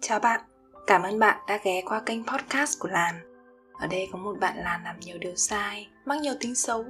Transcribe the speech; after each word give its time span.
Chào 0.00 0.18
bạn, 0.20 0.40
cảm 0.86 1.02
ơn 1.02 1.18
bạn 1.18 1.38
đã 1.48 1.58
ghé 1.64 1.82
qua 1.86 2.00
kênh 2.06 2.24
podcast 2.24 2.78
của 2.80 2.88
Lan. 2.88 3.14
Ở 3.80 3.86
đây 3.86 4.08
có 4.12 4.18
một 4.18 4.36
bạn 4.40 4.56
Lan 4.56 4.84
làm 4.84 5.00
nhiều 5.00 5.18
điều 5.18 5.36
sai, 5.36 5.88
mắc 6.04 6.20
nhiều 6.20 6.34
tính 6.40 6.54
xấu, 6.54 6.84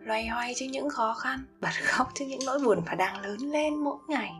loay 0.00 0.26
hoay 0.26 0.52
trước 0.56 0.66
những 0.70 0.90
khó 0.90 1.14
khăn, 1.14 1.44
bật 1.60 1.72
khóc 1.82 2.08
trước 2.14 2.24
những 2.28 2.40
nỗi 2.46 2.58
buồn 2.58 2.82
và 2.86 2.94
đang 2.94 3.20
lớn 3.20 3.38
lên 3.38 3.76
mỗi 3.76 3.98
ngày. 4.08 4.32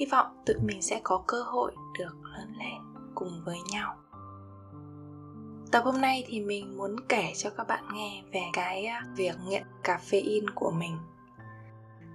Hy 0.00 0.06
vọng 0.06 0.42
tụi 0.46 0.56
mình 0.62 0.82
sẽ 0.82 1.00
có 1.02 1.24
cơ 1.26 1.42
hội 1.42 1.72
được 1.98 2.14
lớn 2.22 2.52
lên 2.58 3.08
cùng 3.14 3.42
với 3.44 3.58
nhau. 3.70 3.96
Tập 5.72 5.82
hôm 5.84 6.00
nay 6.00 6.24
thì 6.26 6.40
mình 6.40 6.76
muốn 6.76 6.96
kể 7.08 7.32
cho 7.36 7.50
các 7.50 7.66
bạn 7.66 7.84
nghe 7.94 8.22
về 8.32 8.42
cái 8.52 8.84
à, 8.84 9.04
việc 9.16 9.34
nghiện 9.46 9.62
caffeine 9.84 10.46
của 10.54 10.70
mình. 10.70 10.98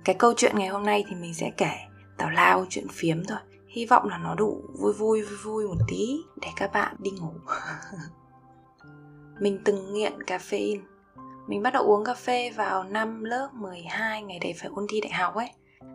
Cái 0.05 0.15
câu 0.19 0.33
chuyện 0.37 0.57
ngày 0.57 0.67
hôm 0.67 0.85
nay 0.85 1.05
thì 1.09 1.15
mình 1.15 1.33
sẽ 1.33 1.51
kể 1.57 1.73
tào 2.17 2.29
lao 2.29 2.65
chuyện 2.69 2.87
phiếm 2.91 3.25
thôi 3.25 3.39
hy 3.77 3.85
vọng 3.85 4.07
là 4.07 4.17
nó 4.17 4.35
đủ 4.35 4.61
vui 4.79 4.93
vui 4.93 5.21
vui 5.21 5.37
vui 5.43 5.67
một 5.67 5.83
tí 5.87 6.17
để 6.41 6.47
các 6.55 6.71
bạn 6.73 6.95
đi 6.99 7.11
ngủ. 7.11 7.31
Mình 9.39 9.59
từng 9.65 9.93
nghiện 9.93 10.13
caffeine. 10.19 10.79
Mình 11.47 11.63
bắt 11.63 11.73
đầu 11.73 11.83
uống 11.83 12.05
cà 12.05 12.13
phê 12.13 12.51
vào 12.55 12.83
năm 12.83 13.23
lớp 13.23 13.49
12 13.53 14.23
ngày 14.23 14.39
đấy 14.39 14.53
phải 14.57 14.69
ôn 14.75 14.85
thi 14.89 15.01
đại 15.01 15.11
học 15.11 15.35
ấy. 15.35 15.49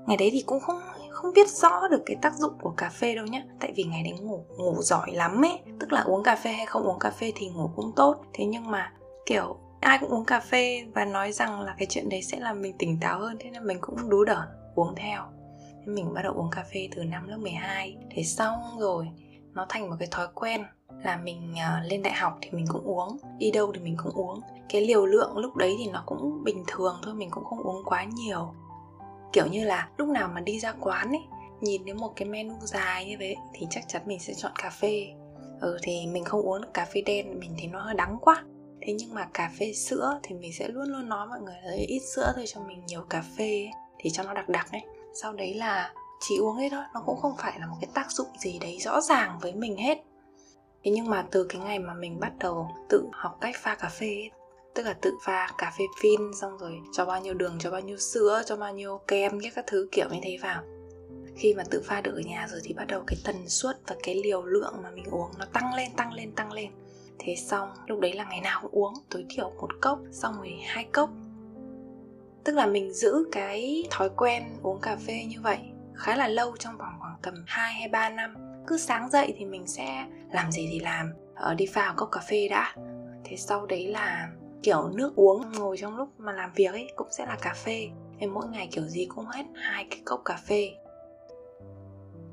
Ngày 0.06 0.16
đấy 0.16 0.28
thì 0.32 0.42
cũng 0.46 0.60
không 0.60 0.80
không 1.10 1.32
biết 1.34 1.48
rõ 1.48 1.88
được 1.88 2.02
cái 2.06 2.16
tác 2.22 2.34
dụng 2.34 2.52
của 2.62 2.74
cà 2.76 2.88
phê 2.88 3.14
đâu 3.14 3.26
nhá. 3.26 3.42
Tại 3.60 3.72
vì 3.76 3.84
ngày 3.84 4.02
đấy 4.02 4.18
ngủ 4.18 4.44
ngủ 4.56 4.74
giỏi 4.82 5.12
lắm 5.12 5.44
ấy. 5.44 5.58
Tức 5.80 5.92
là 5.92 6.00
uống 6.00 6.22
cà 6.22 6.36
phê 6.36 6.52
hay 6.52 6.66
không 6.66 6.82
uống 6.82 6.98
cà 6.98 7.10
phê 7.10 7.32
thì 7.36 7.48
ngủ 7.48 7.70
cũng 7.76 7.92
tốt. 7.96 8.24
Thế 8.32 8.44
nhưng 8.44 8.70
mà, 8.70 8.92
kiểu, 9.26 9.56
ai 9.80 9.98
cũng 9.98 10.10
uống 10.10 10.24
cà 10.24 10.40
phê 10.40 10.86
và 10.94 11.04
nói 11.04 11.32
rằng 11.32 11.60
là 11.60 11.74
cái 11.78 11.86
chuyện 11.90 12.08
đấy 12.08 12.22
sẽ 12.22 12.40
làm 12.40 12.62
mình 12.62 12.74
tỉnh 12.78 12.98
táo 13.00 13.18
hơn, 13.18 13.36
thế 13.40 13.50
nên 13.50 13.66
mình 13.66 13.78
cũng 13.80 14.10
đú 14.10 14.24
đởn, 14.24 14.48
uống 14.74 14.94
theo 14.96 15.22
mình 15.86 16.14
bắt 16.14 16.22
đầu 16.22 16.32
uống 16.32 16.50
cà 16.50 16.64
phê 16.72 16.88
từ 16.96 17.04
năm 17.04 17.28
lớp 17.28 17.36
12 17.36 17.96
thế 18.10 18.22
xong 18.22 18.58
rồi 18.78 19.08
nó 19.54 19.66
thành 19.68 19.90
một 19.90 19.96
cái 19.98 20.08
thói 20.10 20.26
quen 20.34 20.64
là 21.04 21.16
mình 21.16 21.52
uh, 21.52 21.90
lên 21.90 22.02
đại 22.02 22.14
học 22.14 22.38
thì 22.40 22.50
mình 22.50 22.66
cũng 22.68 22.84
uống 22.84 23.18
đi 23.38 23.50
đâu 23.50 23.72
thì 23.74 23.80
mình 23.80 23.96
cũng 24.02 24.12
uống. 24.12 24.40
Cái 24.68 24.82
liều 24.82 25.06
lượng 25.06 25.38
lúc 25.38 25.56
đấy 25.56 25.74
thì 25.78 25.90
nó 25.90 26.02
cũng 26.06 26.44
bình 26.44 26.64
thường 26.66 26.96
thôi 27.02 27.14
mình 27.14 27.30
cũng 27.30 27.44
không 27.44 27.62
uống 27.62 27.84
quá 27.84 28.04
nhiều. 28.04 28.54
Kiểu 29.32 29.46
như 29.46 29.64
là 29.64 29.88
lúc 29.96 30.08
nào 30.08 30.30
mà 30.34 30.40
đi 30.40 30.60
ra 30.60 30.72
quán 30.80 31.08
ấy 31.08 31.22
nhìn 31.60 31.84
đến 31.84 31.96
một 31.96 32.12
cái 32.16 32.28
menu 32.28 32.54
dài 32.60 33.06
như 33.06 33.16
vậy 33.18 33.36
thì 33.52 33.66
chắc 33.70 33.84
chắn 33.88 34.02
mình 34.06 34.18
sẽ 34.18 34.34
chọn 34.34 34.52
cà 34.58 34.70
phê. 34.70 35.06
Ừ 35.60 35.78
thì 35.82 36.06
mình 36.06 36.24
không 36.24 36.42
uống 36.42 36.62
cà 36.74 36.84
phê 36.94 37.02
đen 37.06 37.40
mình 37.40 37.54
thấy 37.58 37.66
nó 37.66 37.80
hơi 37.80 37.94
đắng 37.94 38.18
quá. 38.20 38.44
Thế 38.80 38.92
nhưng 38.92 39.14
mà 39.14 39.28
cà 39.34 39.50
phê 39.58 39.72
sữa 39.72 40.20
thì 40.22 40.34
mình 40.34 40.52
sẽ 40.58 40.68
luôn 40.68 40.88
luôn 40.88 41.08
nói 41.08 41.26
mọi 41.26 41.40
người 41.40 41.54
là 41.64 41.72
ít 41.72 42.00
sữa 42.14 42.32
thôi 42.36 42.44
cho 42.48 42.60
mình 42.60 42.86
nhiều 42.86 43.02
cà 43.10 43.22
phê 43.36 43.44
ấy, 43.44 43.70
thì 43.98 44.10
cho 44.10 44.22
nó 44.22 44.34
đặc 44.34 44.48
đặc 44.48 44.66
ấy 44.72 44.82
sau 45.14 45.32
đấy 45.32 45.54
là 45.54 45.94
chỉ 46.20 46.38
uống 46.38 46.56
hết 46.56 46.68
thôi 46.70 46.84
nó 46.94 47.02
cũng 47.06 47.20
không 47.20 47.36
phải 47.38 47.60
là 47.60 47.66
một 47.66 47.76
cái 47.80 47.90
tác 47.94 48.10
dụng 48.10 48.28
gì 48.40 48.58
đấy 48.58 48.78
rõ 48.80 49.00
ràng 49.00 49.38
với 49.40 49.52
mình 49.52 49.76
hết. 49.76 49.98
Thế 50.84 50.90
nhưng 50.90 51.10
mà 51.10 51.26
từ 51.30 51.44
cái 51.44 51.60
ngày 51.60 51.78
mà 51.78 51.94
mình 51.94 52.20
bắt 52.20 52.32
đầu 52.38 52.68
tự 52.88 53.08
học 53.12 53.38
cách 53.40 53.54
pha 53.58 53.74
cà 53.74 53.88
phê 53.88 54.06
ấy, 54.06 54.30
tức 54.74 54.82
là 54.82 54.92
tự 54.92 55.14
pha 55.22 55.48
cà 55.58 55.72
phê 55.78 55.84
phin 56.02 56.20
xong 56.40 56.58
rồi 56.58 56.80
cho 56.92 57.04
bao 57.04 57.20
nhiêu 57.20 57.34
đường 57.34 57.56
cho 57.58 57.70
bao 57.70 57.80
nhiêu 57.80 57.96
sữa 57.98 58.42
cho 58.46 58.56
bao 58.56 58.74
nhiêu 58.74 59.00
kem 59.08 59.40
các 59.54 59.64
thứ 59.66 59.88
kiểu 59.92 60.08
như 60.10 60.18
thế 60.22 60.38
vào. 60.42 60.62
Khi 61.36 61.54
mà 61.54 61.64
tự 61.70 61.82
pha 61.84 62.00
được 62.00 62.14
ở 62.14 62.20
nhà 62.20 62.46
rồi 62.50 62.60
thì 62.64 62.74
bắt 62.74 62.84
đầu 62.88 63.02
cái 63.06 63.16
tần 63.24 63.48
suất 63.48 63.80
và 63.86 63.96
cái 64.02 64.14
liều 64.14 64.42
lượng 64.42 64.74
mà 64.82 64.90
mình 64.90 65.04
uống 65.10 65.30
nó 65.38 65.44
tăng 65.52 65.74
lên 65.74 65.90
tăng 65.96 66.12
lên 66.12 66.32
tăng 66.32 66.52
lên. 66.52 66.70
Thế 67.18 67.36
xong 67.36 67.68
lúc 67.86 68.00
đấy 68.00 68.12
là 68.12 68.24
ngày 68.24 68.40
nào 68.40 68.60
cũng 68.62 68.70
uống 68.72 68.94
tối 69.10 69.26
thiểu 69.30 69.50
một 69.50 69.70
cốc 69.80 69.98
xong 70.12 70.34
rồi 70.36 70.60
hai 70.66 70.84
cốc 70.84 71.10
tức 72.44 72.54
là 72.54 72.66
mình 72.66 72.92
giữ 72.92 73.28
cái 73.32 73.84
thói 73.90 74.10
quen 74.16 74.42
uống 74.62 74.80
cà 74.80 74.96
phê 74.96 75.24
như 75.28 75.40
vậy 75.42 75.58
khá 75.94 76.16
là 76.16 76.28
lâu 76.28 76.56
trong 76.58 76.76
vòng 76.76 76.92
khoảng 77.00 77.16
tầm 77.22 77.44
2 77.46 77.72
hay 77.72 77.88
3 77.88 78.08
năm. 78.10 78.34
Cứ 78.66 78.78
sáng 78.78 79.10
dậy 79.10 79.34
thì 79.38 79.44
mình 79.44 79.66
sẽ 79.66 80.06
làm 80.32 80.52
gì 80.52 80.68
thì 80.72 80.80
làm. 80.80 81.12
Ở 81.34 81.54
đi 81.54 81.66
pha 81.66 81.94
cốc 81.96 82.08
cà 82.12 82.20
phê 82.20 82.48
đã. 82.48 82.74
Thế 83.24 83.36
sau 83.36 83.66
đấy 83.66 83.86
là, 83.86 84.28
kiểu, 84.62 84.88
nước 84.94 85.16
uống 85.16 85.52
ngồi 85.52 85.76
trong 85.76 85.96
lúc 85.96 86.08
mà 86.18 86.32
làm 86.32 86.50
việc 86.54 86.72
ấy 86.72 86.92
cũng 86.96 87.08
sẽ 87.10 87.26
là 87.26 87.36
cà 87.42 87.54
phê. 87.54 87.88
Em 88.18 88.34
mỗi 88.34 88.46
ngày 88.46 88.68
kiểu 88.72 88.84
gì 88.84 89.06
cũng 89.14 89.26
hết 89.26 89.44
hai 89.54 89.86
cái 89.90 90.00
cốc 90.04 90.22
cà 90.24 90.38
phê. 90.46 90.70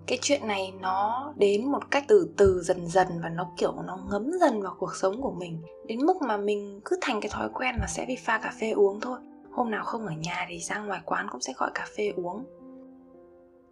Cái 0.08 0.20
chuyện 0.22 0.48
này 0.48 0.74
nó 0.82 1.34
đến 1.38 1.66
một 1.72 1.92
cách 1.92 2.04
từ 2.08 2.30
từ 2.38 2.62
dần 2.62 2.88
dần 2.88 3.08
và 3.24 3.30
nó, 3.30 3.52
kiểu, 3.58 3.74
nó 3.86 4.00
ngấm 4.12 4.32
dần 4.40 4.62
vào 4.62 4.76
cuộc 4.80 4.96
sống 4.96 5.22
của 5.22 5.32
mình. 5.32 5.62
Đến 5.88 6.06
mức 6.06 6.22
mà 6.22 6.38
mình 6.38 6.82
cứ 6.86 6.98
thành 7.02 7.22
cái 7.22 7.30
thói 7.34 7.50
quen 7.54 7.76
là 7.80 7.88
sẽ 7.88 8.06
đi 8.06 8.16
pha 8.16 8.38
cà 8.38 8.54
phê 8.62 8.72
uống 8.72 9.02
thôi 9.02 9.20
hôm 9.52 9.72
nào 9.72 9.84
không 9.84 10.06
ở 10.06 10.14
nhà 10.14 10.46
thì 10.50 10.60
ra 10.60 10.80
ngoài 10.80 11.02
quán 11.06 11.28
cũng 11.32 11.42
sẽ 11.42 11.54
gọi 11.58 11.72
cà 11.76 11.88
phê 11.98 12.14
uống. 12.16 12.46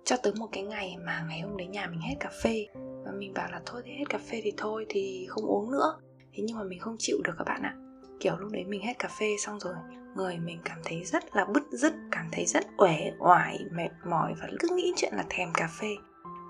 Cho 0.04 0.16
tới 0.24 0.34
một 0.40 0.48
cái 0.52 0.64
ngày 0.64 0.96
mà 1.06 1.26
ngày 1.30 1.40
hôm 1.40 1.58
đấy 1.58 1.68
nhà 1.68 1.88
mình 1.88 2.00
hết 2.02 2.16
cà 2.20 2.30
phê 2.44 2.66
và 2.76 3.12
mình 3.18 3.34
bảo 3.34 3.52
là 3.52 3.62
thôi 3.66 3.82
thì 3.86 3.92
hết 3.92 4.06
cà 4.10 4.18
phê 4.18 4.42
thì 4.44 4.54
thôi, 4.58 4.86
thì 4.90 5.26
không 5.30 5.46
uống 5.46 5.72
nữa. 5.72 6.00
Thế 6.34 6.44
nhưng 6.48 6.58
mà 6.58 6.64
mình 6.64 6.80
không 6.80 6.96
chịu 7.00 7.18
được 7.24 7.34
các 7.38 7.44
bạn 7.48 7.62
ạ. 7.62 7.76
Kiểu 8.20 8.38
lúc 8.38 8.52
đấy 8.52 8.64
mình 8.68 8.82
hết 8.82 9.00
cà 9.00 9.10
phê 9.20 9.36
xong 9.46 9.60
rồi, 9.60 9.74
người 10.16 10.38
mình 10.38 10.60
cảm 10.66 10.78
thấy 10.84 11.04
rất 11.04 11.36
là 11.36 11.46
bứt 11.46 11.64
rứt, 11.72 11.94
cảm 12.12 12.26
thấy 12.32 12.46
rất 12.46 12.66
uể 12.78 13.12
oải, 13.20 13.60
mệt 13.72 13.90
mỏi 14.06 14.34
và 14.42 14.48
cứ 14.60 14.68
nghĩ 14.76 14.94
chuyện 14.96 15.14
là 15.16 15.26
thèm 15.30 15.50
cà 15.54 15.70
phê. 15.80 15.96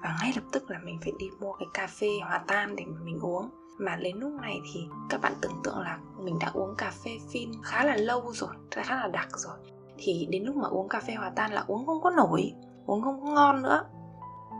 Và 0.03 0.17
ngay 0.21 0.31
lập 0.35 0.43
tức 0.51 0.71
là 0.71 0.79
mình 0.83 0.99
phải 1.01 1.11
đi 1.19 1.25
mua 1.39 1.53
cái 1.53 1.67
cà 1.73 1.87
phê 1.87 2.07
hòa 2.21 2.43
tan 2.47 2.75
để 2.75 2.83
mình 2.85 3.19
uống 3.21 3.49
mà 3.77 3.95
đến 3.95 4.17
lúc 4.17 4.31
này 4.41 4.59
thì 4.73 4.79
các 5.09 5.21
bạn 5.21 5.33
tưởng 5.41 5.61
tượng 5.63 5.79
là 5.79 5.99
mình 6.19 6.39
đã 6.39 6.51
uống 6.53 6.75
cà 6.77 6.91
phê 7.05 7.11
phin 7.31 7.51
khá 7.63 7.85
là 7.85 7.95
lâu 7.95 8.33
rồi, 8.33 8.49
khá 8.71 8.95
là 8.95 9.07
đặc 9.07 9.27
rồi. 9.37 9.57
Thì 9.97 10.27
đến 10.29 10.43
lúc 10.43 10.55
mà 10.55 10.67
uống 10.67 10.89
cà 10.89 10.99
phê 10.99 11.13
hòa 11.13 11.31
tan 11.35 11.51
là 11.51 11.63
uống 11.67 11.85
không 11.85 12.01
có 12.01 12.09
nổi, 12.09 12.53
uống 12.85 13.01
không 13.01 13.21
có 13.21 13.31
ngon 13.31 13.61
nữa. 13.61 13.83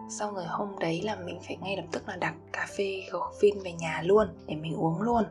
Xong 0.10 0.36
rồi 0.36 0.46
hôm 0.46 0.80
đấy 0.80 1.02
là 1.04 1.16
mình 1.16 1.40
phải 1.48 1.58
ngay 1.58 1.78
lập 1.78 1.86
tức 1.92 2.08
là 2.08 2.16
đặt 2.16 2.36
cà 2.54 2.68
phê 2.78 3.02
phin 3.42 3.60
về 3.64 3.72
nhà 3.72 4.02
luôn, 4.06 4.28
để 4.48 4.56
mình 4.56 4.76
uống 4.76 5.02
luôn. 5.02 5.24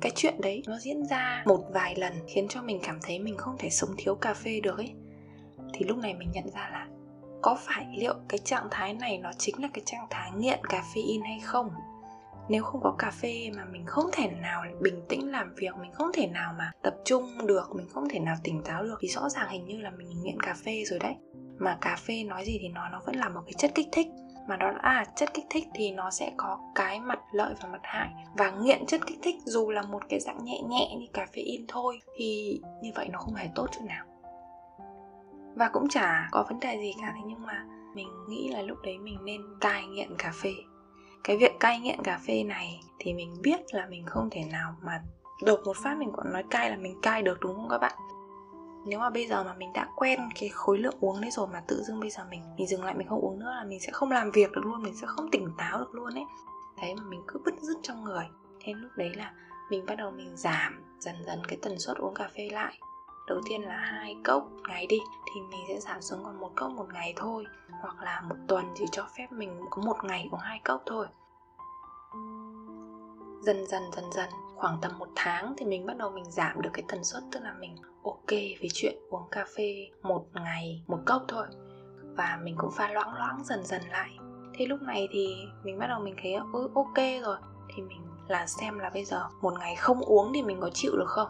Cái 0.00 0.12
chuyện 0.14 0.40
đấy 0.40 0.62
nó 0.66 0.78
diễn 0.78 1.06
ra 1.06 1.42
một 1.46 1.64
vài 1.72 1.96
lần 1.96 2.12
khiến 2.26 2.48
cho 2.48 2.62
mình 2.62 2.80
cảm 2.82 2.98
thấy 3.02 3.18
mình 3.18 3.36
không 3.36 3.56
thể 3.58 3.70
sống 3.70 3.90
thiếu 3.96 4.14
cà 4.14 4.34
phê 4.34 4.60
được 4.60 4.76
ấy. 4.76 4.92
Thì 5.72 5.84
lúc 5.84 5.98
này 5.98 6.14
mình 6.14 6.30
nhận 6.30 6.50
ra 6.54 6.68
là 6.72 6.88
có 7.42 7.56
phải 7.60 7.86
liệu 7.96 8.14
cái 8.28 8.38
trạng 8.38 8.68
thái 8.70 8.94
này 8.94 9.18
nó 9.18 9.30
chính 9.38 9.62
là 9.62 9.68
cái 9.74 9.82
trạng 9.86 10.06
thái 10.10 10.30
nghiện 10.36 10.60
caffeine 10.62 11.22
hay 11.24 11.40
không? 11.40 11.70
Nếu 12.48 12.64
không 12.64 12.80
có 12.82 12.94
cà 12.98 13.10
phê 13.10 13.50
mà 13.56 13.64
mình 13.64 13.86
không 13.86 14.06
thể 14.12 14.30
nào 14.30 14.64
bình 14.80 15.02
tĩnh 15.08 15.30
làm 15.30 15.54
việc 15.54 15.76
mình 15.80 15.92
không 15.92 16.10
thể 16.14 16.26
nào 16.26 16.54
mà 16.58 16.72
tập 16.82 16.94
trung 17.04 17.46
được 17.46 17.70
mình 17.74 17.88
không 17.88 18.08
thể 18.08 18.18
nào 18.18 18.36
tỉnh 18.44 18.62
táo 18.62 18.82
được 18.82 18.96
thì 19.00 19.08
rõ 19.08 19.28
ràng 19.28 19.48
hình 19.48 19.64
như 19.64 19.78
là 19.78 19.90
mình 19.90 20.08
nghiện 20.22 20.40
cà 20.40 20.54
phê 20.64 20.84
rồi 20.86 20.98
đấy. 20.98 21.14
Mà 21.58 21.78
cà 21.80 21.96
phê 21.96 22.24
nói 22.24 22.44
gì 22.44 22.58
thì 22.60 22.68
nói 22.68 22.88
nó 22.92 23.00
vẫn 23.06 23.16
là 23.16 23.28
một 23.28 23.40
cái 23.46 23.52
chất 23.58 23.70
kích 23.74 23.88
thích. 23.92 24.06
Mà 24.48 24.56
đó 24.56 24.70
là 24.70 24.78
à, 24.82 25.04
chất 25.16 25.34
kích 25.34 25.44
thích 25.50 25.64
thì 25.74 25.90
nó 25.90 26.10
sẽ 26.10 26.32
có 26.36 26.58
cái 26.74 27.00
mặt 27.00 27.18
lợi 27.32 27.54
và 27.62 27.68
mặt 27.68 27.80
hại. 27.82 28.08
Và 28.36 28.50
nghiện 28.50 28.86
chất 28.86 29.00
kích 29.06 29.18
thích 29.22 29.36
dù 29.44 29.70
là 29.70 29.82
một 29.82 30.02
cái 30.08 30.20
dạng 30.20 30.44
nhẹ 30.44 30.60
nhẹ 30.68 30.96
như 30.98 31.06
cà 31.12 31.26
phê 31.26 31.42
in 31.42 31.64
thôi 31.68 32.00
thì 32.16 32.60
như 32.82 32.90
vậy 32.94 33.08
nó 33.12 33.18
không 33.18 33.34
hề 33.34 33.48
tốt 33.54 33.66
chút 33.72 33.84
nào. 33.84 34.06
Và 35.54 35.68
cũng 35.72 35.88
chả 35.88 36.28
có 36.32 36.44
vấn 36.48 36.60
đề 36.60 36.76
gì 36.76 36.92
cả 37.00 37.12
thế 37.14 37.20
nhưng 37.26 37.42
mà 37.46 37.66
mình 37.94 38.08
nghĩ 38.28 38.48
là 38.48 38.62
lúc 38.62 38.78
đấy 38.84 38.98
mình 38.98 39.18
nên 39.24 39.40
cai 39.60 39.86
nghiện 39.86 40.16
cà 40.18 40.32
phê 40.42 40.50
cái 41.24 41.36
việc 41.36 41.60
cai 41.60 41.80
nghiện 41.80 42.02
cà 42.02 42.20
phê 42.26 42.42
này 42.42 42.80
thì 42.98 43.14
mình 43.14 43.34
biết 43.42 43.60
là 43.70 43.86
mình 43.86 44.06
không 44.06 44.28
thể 44.30 44.44
nào 44.52 44.76
mà 44.82 45.02
đột 45.42 45.60
một 45.64 45.76
phát 45.76 45.98
mình 45.98 46.10
còn 46.16 46.32
nói 46.32 46.44
cai 46.50 46.70
là 46.70 46.76
mình 46.76 47.00
cai 47.02 47.22
được, 47.22 47.40
đúng 47.40 47.56
không 47.56 47.68
các 47.68 47.78
bạn? 47.78 47.92
Nếu 48.86 48.98
mà 48.98 49.10
bây 49.10 49.26
giờ 49.26 49.44
mà 49.44 49.54
mình 49.54 49.72
đã 49.72 49.88
quen 49.96 50.20
cái 50.40 50.48
khối 50.48 50.78
lượng 50.78 50.96
uống 51.00 51.20
đấy 51.20 51.30
rồi 51.30 51.46
mà 51.52 51.62
tự 51.68 51.82
dưng 51.82 52.00
bây 52.00 52.10
giờ 52.10 52.24
mình 52.30 52.42
mình 52.56 52.66
dừng 52.66 52.84
lại 52.84 52.94
mình 52.94 53.08
không 53.08 53.20
uống 53.20 53.38
nữa 53.38 53.52
là 53.58 53.64
mình 53.64 53.80
sẽ 53.80 53.92
không 53.92 54.10
làm 54.10 54.30
việc 54.30 54.52
được 54.52 54.64
luôn, 54.64 54.82
mình 54.82 54.94
sẽ 55.00 55.06
không 55.06 55.30
tỉnh 55.30 55.48
táo 55.58 55.78
được 55.78 55.94
luôn 55.94 56.14
ấy. 56.14 56.24
Đấy, 56.82 56.94
mà 56.94 57.02
mình 57.08 57.22
cứ 57.28 57.40
bứt 57.44 57.54
rứt 57.60 57.76
trong 57.82 58.04
người. 58.04 58.24
Thế 58.60 58.72
lúc 58.74 58.90
đấy 58.96 59.10
là 59.14 59.32
mình 59.70 59.86
bắt 59.86 59.94
đầu 59.94 60.10
mình 60.10 60.36
giảm 60.36 60.84
dần 60.98 61.14
dần 61.26 61.42
cái 61.48 61.58
tần 61.62 61.78
suất 61.78 61.96
uống 61.96 62.14
cà 62.14 62.28
phê 62.36 62.48
lại 62.52 62.78
đầu 63.26 63.40
tiên 63.44 63.62
là 63.62 63.76
hai 63.76 64.16
cốc 64.24 64.48
ngày 64.68 64.86
đi 64.86 64.98
thì 65.26 65.40
mình 65.40 65.60
sẽ 65.68 65.80
giảm 65.80 66.02
xuống 66.02 66.24
còn 66.24 66.40
một 66.40 66.50
cốc 66.54 66.70
một 66.70 66.86
ngày 66.92 67.12
thôi. 67.16 67.46
Hoặc 67.80 68.02
là 68.02 68.20
một 68.20 68.36
tuần 68.48 68.64
chỉ 68.74 68.84
cho 68.92 69.06
phép 69.18 69.26
mình 69.32 69.60
có 69.70 69.82
một 69.82 69.96
ngày 70.04 70.28
uống 70.32 70.40
hai 70.40 70.60
cốc 70.64 70.82
thôi. 70.86 71.06
Dần 73.42 73.66
dần 73.66 73.82
dần 73.92 74.04
dần 74.12 74.30
khoảng 74.56 74.78
tầm 74.82 74.98
một 74.98 75.08
tháng 75.16 75.54
thì 75.56 75.66
mình 75.66 75.86
bắt 75.86 75.96
đầu 75.96 76.10
mình 76.10 76.30
giảm 76.30 76.62
được 76.62 76.70
cái 76.72 76.84
tần 76.88 77.04
suất 77.04 77.22
tức 77.32 77.40
là 77.42 77.54
mình 77.60 77.76
ok 78.04 78.30
với 78.30 78.68
chuyện 78.72 78.94
uống 79.10 79.28
cà 79.30 79.44
phê 79.56 79.88
một 80.02 80.24
ngày 80.34 80.82
một 80.86 80.98
cốc 81.06 81.22
thôi. 81.28 81.46
Và 82.16 82.38
mình 82.42 82.54
cũng 82.58 82.70
pha 82.70 82.92
loãng 82.92 83.14
loãng 83.14 83.44
dần 83.44 83.64
dần 83.64 83.82
lại. 83.90 84.10
Thế 84.54 84.66
lúc 84.66 84.82
này 84.82 85.08
thì 85.10 85.36
mình 85.64 85.78
bắt 85.78 85.86
đầu 85.86 86.00
mình 86.00 86.14
thấy 86.22 86.34
ừ, 86.52 86.70
ok 86.74 87.22
rồi. 87.22 87.36
Thì 87.74 87.82
mình 87.82 88.00
là 88.28 88.46
xem 88.46 88.78
là 88.78 88.90
bây 88.90 89.04
giờ 89.04 89.28
một 89.40 89.52
ngày 89.58 89.76
không 89.76 90.00
uống 90.00 90.32
thì 90.34 90.42
mình 90.42 90.60
có 90.60 90.70
chịu 90.74 90.92
được 90.96 91.08
không? 91.08 91.28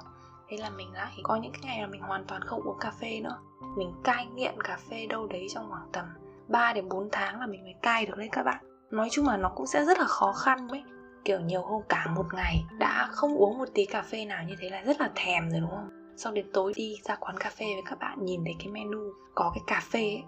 Thế 0.56 0.62
là 0.62 0.70
mình 0.70 0.92
lại 0.92 1.12
có 1.22 1.36
những 1.36 1.52
cái 1.52 1.60
ngày 1.64 1.80
là 1.80 1.86
mình 1.86 2.00
hoàn 2.00 2.24
toàn 2.24 2.42
không 2.42 2.62
uống 2.62 2.78
cà 2.80 2.92
phê 3.00 3.20
nữa. 3.20 3.38
Mình 3.76 3.92
cai 4.04 4.26
nghiện 4.26 4.62
cà 4.64 4.78
phê 4.90 5.06
đâu 5.06 5.26
đấy 5.26 5.46
trong 5.54 5.70
khoảng 5.70 5.88
tầm 5.92 6.04
3 6.48 6.72
đến 6.72 6.88
4 6.88 7.08
tháng 7.12 7.40
là 7.40 7.46
mình 7.46 7.64
mới 7.64 7.74
cai 7.82 8.06
được 8.06 8.16
đấy 8.16 8.28
các 8.32 8.42
bạn. 8.42 8.64
Nói 8.90 9.08
chung 9.10 9.26
là 9.26 9.36
nó 9.36 9.48
cũng 9.48 9.66
sẽ 9.66 9.84
rất 9.84 9.98
là 9.98 10.04
khó 10.04 10.32
khăn 10.32 10.68
ấy. 10.68 10.82
Kiểu 11.24 11.40
nhiều 11.40 11.62
hôm 11.62 11.82
cả 11.88 12.06
một 12.16 12.26
ngày 12.34 12.64
đã 12.78 13.08
không 13.10 13.36
uống 13.36 13.58
một 13.58 13.68
tí 13.74 13.86
cà 13.86 14.02
phê 14.02 14.24
nào 14.24 14.44
như 14.44 14.54
thế 14.60 14.70
là 14.70 14.82
rất 14.82 15.00
là 15.00 15.10
thèm 15.14 15.50
rồi, 15.50 15.60
đúng 15.60 15.70
không? 15.70 15.88
Sau 16.16 16.32
đến 16.32 16.46
tối 16.52 16.72
đi 16.76 16.96
ra 17.04 17.16
quán 17.20 17.36
cà 17.38 17.50
phê 17.50 17.66
với 17.66 17.82
các 17.86 17.98
bạn 17.98 18.24
nhìn 18.24 18.44
thấy 18.44 18.54
cái 18.58 18.68
menu 18.68 19.00
có 19.34 19.52
cái 19.54 19.62
cà 19.66 19.82
phê 19.90 20.00
ấy, 20.00 20.22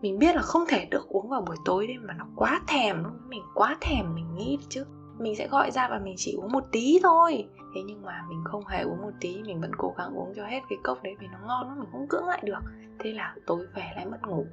mình 0.00 0.18
biết 0.18 0.36
là 0.36 0.42
không 0.42 0.64
thể 0.68 0.84
được 0.90 1.08
uống 1.08 1.28
vào 1.28 1.40
buổi 1.40 1.56
tối 1.64 1.86
đấy 1.86 1.96
mà 2.00 2.14
nó 2.18 2.24
quá 2.36 2.60
thèm 2.66 3.02
mình 3.28 3.42
quá 3.54 3.76
thèm, 3.80 4.14
mình 4.14 4.34
nghĩ 4.34 4.58
chứ. 4.68 4.84
Mình 5.18 5.36
sẽ 5.36 5.48
gọi 5.48 5.70
ra 5.70 5.88
và 5.88 5.98
mình 5.98 6.14
chỉ 6.18 6.36
uống 6.38 6.52
một 6.52 6.64
tí 6.72 6.98
thôi 7.02 7.48
thế 7.74 7.82
nhưng 7.86 8.02
mà 8.02 8.24
mình 8.28 8.44
không 8.44 8.66
hề 8.66 8.82
uống 8.82 9.02
một 9.02 9.10
tí 9.20 9.42
mình 9.42 9.60
vẫn 9.60 9.70
cố 9.78 9.94
gắng 9.98 10.18
uống 10.18 10.32
cho 10.36 10.46
hết 10.46 10.60
cái 10.68 10.78
cốc 10.82 11.02
đấy 11.02 11.16
vì 11.20 11.26
nó 11.32 11.38
ngon 11.46 11.68
lắm 11.68 11.80
mình 11.80 11.88
không 11.92 12.06
cưỡng 12.08 12.28
lại 12.28 12.40
được. 12.44 12.60
Thế 12.98 13.12
là 13.12 13.34
tối 13.46 13.66
về 13.74 13.82
lại 13.96 14.06
mất 14.06 14.18
ngủ. 14.26 14.46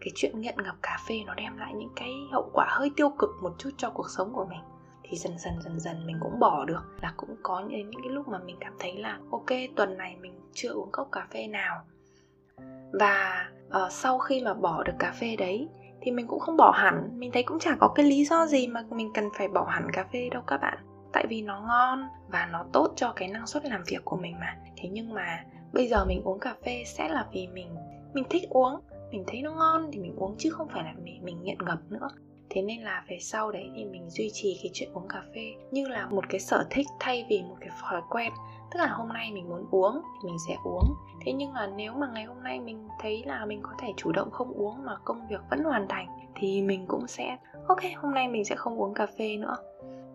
Cái 0.00 0.10
chuyện 0.14 0.40
nghiện 0.40 0.54
ngập 0.64 0.74
cà 0.82 0.98
phê 1.08 1.22
nó 1.26 1.34
đem 1.34 1.58
lại 1.58 1.74
những 1.74 1.92
cái 1.96 2.12
hậu 2.32 2.50
quả 2.52 2.66
hơi 2.68 2.90
tiêu 2.96 3.10
cực 3.18 3.30
một 3.42 3.54
chút 3.58 3.70
cho 3.76 3.90
cuộc 3.90 4.10
sống 4.10 4.32
của 4.32 4.44
mình. 4.44 4.60
Thì 5.02 5.16
dần 5.16 5.38
dần 5.38 5.54
dần 5.60 5.80
dần 5.80 6.06
mình 6.06 6.16
cũng 6.20 6.40
bỏ 6.40 6.64
được 6.64 6.82
là 7.02 7.12
cũng 7.16 7.36
có 7.42 7.60
những, 7.60 7.90
những 7.90 8.02
cái 8.02 8.12
lúc 8.12 8.28
mà 8.28 8.38
mình 8.38 8.56
cảm 8.60 8.72
thấy 8.78 8.96
là 8.96 9.18
ok 9.30 9.46
tuần 9.76 9.96
này 9.96 10.16
mình 10.20 10.40
chưa 10.52 10.72
uống 10.72 10.92
cốc 10.92 11.08
cà 11.12 11.26
phê 11.30 11.46
nào. 11.46 11.84
Và 12.92 13.48
uh, 13.68 13.92
sau 13.92 14.18
khi 14.18 14.42
mà 14.44 14.54
bỏ 14.54 14.82
được 14.82 14.94
cà 14.98 15.12
phê 15.20 15.36
đấy 15.36 15.68
thì 16.00 16.10
mình 16.10 16.26
cũng 16.26 16.40
không 16.40 16.56
bỏ 16.56 16.70
hẳn. 16.70 17.18
Mình 17.18 17.30
thấy 17.32 17.42
cũng 17.42 17.58
chả 17.58 17.76
có 17.80 17.88
cái 17.94 18.06
lý 18.06 18.24
do 18.24 18.46
gì 18.46 18.66
mà 18.66 18.84
mình 18.90 19.10
cần 19.14 19.28
phải 19.38 19.48
bỏ 19.48 19.64
hẳn 19.64 19.90
cà 19.92 20.04
phê 20.12 20.28
đâu 20.32 20.42
các 20.46 20.60
bạn 20.60 20.78
tại 21.16 21.26
vì 21.28 21.42
nó 21.42 21.60
ngon 21.60 22.08
và 22.28 22.48
nó 22.52 22.64
tốt 22.72 22.92
cho 22.96 23.12
cái 23.16 23.28
năng 23.28 23.46
suất 23.46 23.64
làm 23.64 23.82
việc 23.86 24.04
của 24.04 24.16
mình 24.16 24.36
mà. 24.40 24.56
Thế 24.76 24.88
nhưng 24.88 25.14
mà 25.14 25.44
bây 25.72 25.88
giờ 25.88 26.04
mình 26.04 26.22
uống 26.22 26.38
cà 26.38 26.54
phê 26.64 26.84
sẽ 26.86 27.08
là 27.08 27.26
vì 27.32 27.46
mình 27.46 27.76
mình 28.14 28.24
thích 28.30 28.42
uống 28.50 28.80
mình 29.10 29.24
thấy 29.26 29.42
nó 29.42 29.52
ngon 29.52 29.90
thì 29.92 30.00
mình 30.00 30.16
uống 30.16 30.34
chứ 30.38 30.50
không 30.50 30.68
phải 30.68 30.84
là 30.84 30.94
mình, 31.04 31.24
mình 31.24 31.42
nghiện 31.42 31.58
ngập 31.66 31.78
nữa. 31.88 32.08
Thế 32.50 32.62
nên 32.62 32.82
là 32.82 33.04
về 33.08 33.18
sau 33.20 33.52
đấy 33.52 33.70
thì 33.76 33.84
mình 33.84 34.10
duy 34.10 34.30
trì 34.32 34.60
cái 34.62 34.70
chuyện 34.74 34.92
uống 34.92 35.08
cà 35.08 35.22
phê 35.34 35.54
như 35.70 35.88
là 35.88 36.06
một 36.06 36.24
cái 36.28 36.40
sở 36.40 36.66
thích 36.70 36.86
thay 37.00 37.26
vì 37.30 37.42
một 37.42 37.56
cái 37.60 37.70
thói 37.82 38.00
quen. 38.10 38.32
Tức 38.72 38.78
là 38.78 38.86
hôm 38.86 39.08
nay 39.08 39.30
mình 39.32 39.48
muốn 39.48 39.66
uống 39.70 39.92
thì 39.94 40.28
mình 40.28 40.38
sẽ 40.48 40.56
uống. 40.64 40.94
Thế 41.24 41.32
nhưng 41.32 41.52
là 41.52 41.66
nếu 41.66 41.92
mà 41.92 42.10
ngày 42.14 42.24
hôm 42.24 42.42
nay 42.42 42.60
mình 42.60 42.88
thấy 43.00 43.22
là 43.26 43.46
mình 43.46 43.60
có 43.62 43.70
thể 43.78 43.88
chủ 43.96 44.12
động 44.12 44.30
không 44.30 44.52
uống 44.52 44.84
mà 44.84 44.96
công 45.04 45.28
việc 45.28 45.40
vẫn 45.50 45.64
hoàn 45.64 45.88
thành 45.88 46.06
thì 46.34 46.62
mình 46.62 46.84
cũng 46.88 47.06
sẽ 47.06 47.36
ok 47.68 47.80
hôm 47.96 48.14
nay 48.14 48.28
mình 48.28 48.44
sẽ 48.44 48.56
không 48.56 48.80
uống 48.80 48.94
cà 48.94 49.06
phê 49.18 49.36
nữa 49.36 49.56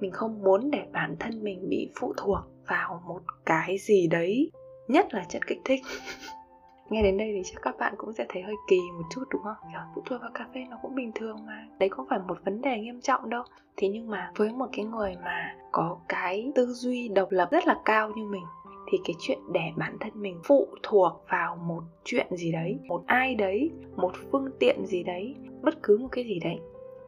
mình 0.01 0.11
không 0.11 0.41
muốn 0.43 0.71
để 0.71 0.85
bản 0.91 1.15
thân 1.19 1.43
mình 1.43 1.69
bị 1.69 1.91
phụ 1.99 2.13
thuộc 2.17 2.39
vào 2.67 3.03
một 3.07 3.21
cái 3.45 3.77
gì 3.77 4.07
đấy 4.07 4.51
nhất 4.87 5.13
là 5.13 5.23
chất 5.29 5.47
kích 5.47 5.59
thích. 5.65 5.81
Nghe 6.89 7.03
đến 7.03 7.17
đây 7.17 7.31
thì 7.35 7.41
chắc 7.51 7.61
các 7.61 7.77
bạn 7.77 7.93
cũng 7.97 8.13
sẽ 8.13 8.25
thấy 8.29 8.41
hơi 8.41 8.55
kỳ 8.69 8.79
một 8.97 9.03
chút 9.11 9.23
đúng 9.29 9.41
không? 9.43 9.55
Kiểu 9.71 9.81
phụ 9.95 10.01
thuộc 10.05 10.21
vào 10.21 10.31
cà 10.33 10.47
phê 10.53 10.65
nó 10.69 10.77
cũng 10.81 10.95
bình 10.95 11.11
thường 11.15 11.37
mà. 11.45 11.67
Đấy 11.79 11.89
không 11.89 12.05
phải 12.09 12.19
một 12.27 12.37
vấn 12.45 12.61
đề 12.61 12.79
nghiêm 12.79 13.01
trọng 13.01 13.29
đâu. 13.29 13.43
Thế 13.77 13.87
nhưng 13.87 14.09
mà 14.09 14.31
với 14.35 14.49
một 14.53 14.67
cái 14.71 14.85
người 14.85 15.15
mà 15.23 15.55
có 15.71 15.97
cái 16.09 16.51
tư 16.55 16.65
duy 16.65 17.07
độc 17.07 17.31
lập 17.31 17.47
rất 17.51 17.67
là 17.67 17.75
cao 17.85 18.09
như 18.15 18.23
mình 18.25 18.43
thì 18.91 18.97
cái 19.05 19.15
chuyện 19.19 19.39
để 19.53 19.61
bản 19.75 19.97
thân 19.99 20.11
mình 20.15 20.39
phụ 20.43 20.67
thuộc 20.83 21.23
vào 21.29 21.55
một 21.55 21.83
chuyện 22.03 22.27
gì 22.31 22.51
đấy 22.51 22.77
một 22.87 23.03
ai 23.05 23.35
đấy 23.35 23.71
một 23.95 24.11
phương 24.31 24.49
tiện 24.59 24.85
gì 24.85 25.03
đấy 25.03 25.35
bất 25.61 25.83
cứ 25.83 25.97
một 25.97 26.07
cái 26.11 26.23
gì 26.23 26.39
đấy 26.39 26.59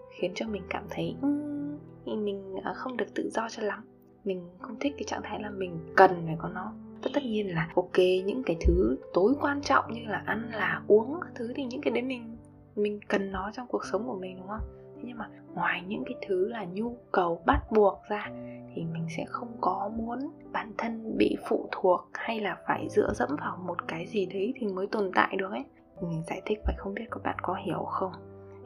khiến 0.09 0.31
cho 0.35 0.47
mình 0.47 0.63
cảm 0.69 0.83
thấy 0.89 1.15
um, 1.21 1.72
mình 2.05 2.55
à, 2.63 2.73
không 2.73 2.97
được 2.97 3.13
tự 3.15 3.29
do 3.33 3.49
cho 3.49 3.63
lắm. 3.63 3.83
Mình 4.23 4.49
không 4.59 4.79
thích 4.79 4.93
cái 4.97 5.03
trạng 5.03 5.21
thái 5.23 5.39
là 5.39 5.49
mình 5.49 5.79
cần 5.95 6.11
phải 6.25 6.35
có 6.39 6.49
nó. 6.49 6.73
Tất 7.01 7.09
tất 7.13 7.23
nhiên 7.23 7.55
là 7.55 7.69
ok, 7.75 7.97
những 7.97 8.43
cái 8.45 8.57
thứ 8.61 8.97
tối 9.13 9.33
quan 9.41 9.61
trọng 9.61 9.93
như 9.93 10.01
là 10.05 10.23
ăn, 10.25 10.49
là 10.51 10.81
uống, 10.87 11.19
các 11.21 11.31
thứ 11.35 11.53
thì 11.55 11.65
những 11.65 11.81
cái 11.81 11.91
đấy 11.91 12.03
mình 12.03 12.37
mình 12.75 12.99
cần 13.07 13.31
nó 13.31 13.51
trong 13.53 13.67
cuộc 13.67 13.85
sống 13.91 14.07
của 14.07 14.19
mình, 14.19 14.37
đúng 14.37 14.47
không? 14.47 14.93
Thế 14.95 15.01
nhưng 15.05 15.17
mà 15.17 15.29
ngoài 15.53 15.83
những 15.87 16.03
cái 16.05 16.15
thứ 16.27 16.47
là 16.47 16.65
nhu 16.65 16.97
cầu 17.11 17.41
bắt 17.45 17.59
buộc 17.71 18.01
ra 18.09 18.29
thì 18.75 18.85
mình 18.93 19.07
sẽ 19.17 19.25
không 19.27 19.57
có 19.61 19.91
muốn 19.95 20.19
bản 20.51 20.71
thân 20.77 21.17
bị 21.17 21.37
phụ 21.47 21.69
thuộc 21.71 22.09
hay 22.13 22.39
là 22.39 22.57
phải 22.67 22.87
dựa 22.89 23.13
dẫm 23.15 23.29
vào 23.39 23.57
một 23.57 23.87
cái 23.87 24.05
gì 24.07 24.25
đấy 24.25 24.53
thì 24.55 24.67
mới 24.67 24.87
tồn 24.87 25.11
tại 25.15 25.35
được 25.37 25.51
ấy. 25.51 25.65
Mình 26.01 26.23
giải 26.27 26.41
thích 26.45 26.59
vậy 26.65 26.75
không 26.77 26.93
biết 26.93 27.05
các 27.11 27.23
bạn 27.23 27.35
có 27.41 27.53
hiểu 27.65 27.83
không? 27.83 28.11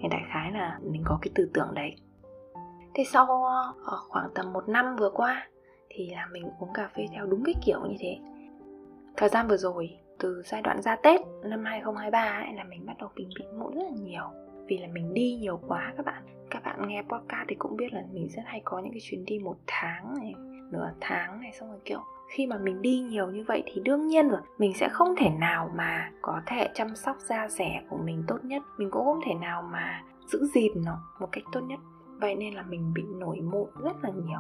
Thì 0.01 0.07
đại 0.12 0.22
khái 0.34 0.51
là 0.51 0.80
mình 0.84 1.01
có 1.06 1.19
cái 1.22 1.31
tư 1.36 1.50
tưởng 1.54 1.74
đấy 1.75 1.95
thế 2.98 3.04
sau 3.04 3.44
ờ, 3.86 3.98
khoảng 4.10 4.30
tầm 4.36 4.54
một 4.54 4.70
năm 4.70 4.96
vừa 4.96 5.10
qua 5.10 5.48
thì 5.90 6.10
là 6.10 6.28
mình 6.32 6.50
uống 6.60 6.74
cà 6.74 6.90
phê 6.96 7.06
theo 7.14 7.26
đúng 7.26 7.44
cái 7.44 7.56
kiểu 7.66 7.86
như 7.86 7.96
thế. 8.00 8.18
Thời 9.18 9.30
gian 9.30 9.48
vừa 9.48 9.58
rồi, 9.58 9.98
từ 10.20 10.42
giai 10.46 10.62
đoạn 10.62 10.82
ra 10.82 10.96
Tết 10.96 11.22
năm 11.44 11.64
2023 11.66 12.20
ấy 12.20 12.54
là 12.54 12.64
mình 12.64 12.86
bắt 12.86 12.94
đầu 13.00 13.10
bình 13.16 13.30
bị 13.40 13.46
mũi 13.60 13.74
rất 13.76 13.84
là 13.84 13.98
nhiều. 14.04 14.24
Vì 14.68 14.78
là 14.78 14.88
mình 14.88 15.14
đi 15.14 15.38
nhiều 15.42 15.60
quá 15.68 15.94
các 15.98 16.06
bạn. 16.06 16.24
Các 16.50 16.64
bạn 16.64 16.88
nghe 16.88 17.02
podcast 17.02 17.48
thì 17.48 17.56
cũng 17.60 17.78
biết 17.78 17.94
là 17.94 18.04
mình 18.14 18.28
rất 18.30 18.42
hay 18.46 18.62
có 18.66 18.80
những 18.80 18.92
cái 18.92 19.02
chuyến 19.02 19.26
đi 19.26 19.40
một 19.40 19.56
tháng 19.68 20.14
này, 20.20 20.34
nửa 20.72 20.92
tháng 21.02 21.42
này, 21.42 21.52
xong 21.60 21.70
rồi 21.70 21.80
kiểu 21.86 22.00
khi 22.30 22.48
mà 22.48 22.58
mình 22.58 22.82
đi 22.82 23.00
nhiều 23.00 23.32
như 23.32 23.44
vậy 23.48 23.64
thì 23.66 23.82
đương 23.86 24.08
nhiên 24.08 24.30
rồi, 24.30 24.42
mình 24.58 24.74
sẽ 24.74 24.90
không 24.90 25.16
thể 25.18 25.30
nào 25.30 25.72
mà 25.76 26.12
có 26.22 26.42
thể 26.46 26.70
chăm 26.74 26.96
sóc 26.96 27.18
da 27.20 27.48
rẻ 27.50 27.82
của 27.90 27.98
mình 27.98 28.24
tốt 28.28 28.38
nhất. 28.44 28.64
Mình 28.78 28.92
cũng 28.92 29.06
không 29.06 29.20
thể 29.26 29.34
nào 29.34 29.62
mà 29.62 30.04
giữ 30.28 30.46
gìn 30.54 30.72
nó 30.86 31.00
một 31.20 31.30
cách 31.32 31.44
tốt 31.52 31.62
nhất 31.68 31.80
vậy 32.19 32.36
nên 32.36 32.54
là 32.54 32.62
mình 32.62 32.94
bị 32.94 33.04
nổi 33.16 33.42
mụn 33.42 33.69
rất 33.84 34.04
là 34.04 34.10
nhiều. 34.10 34.40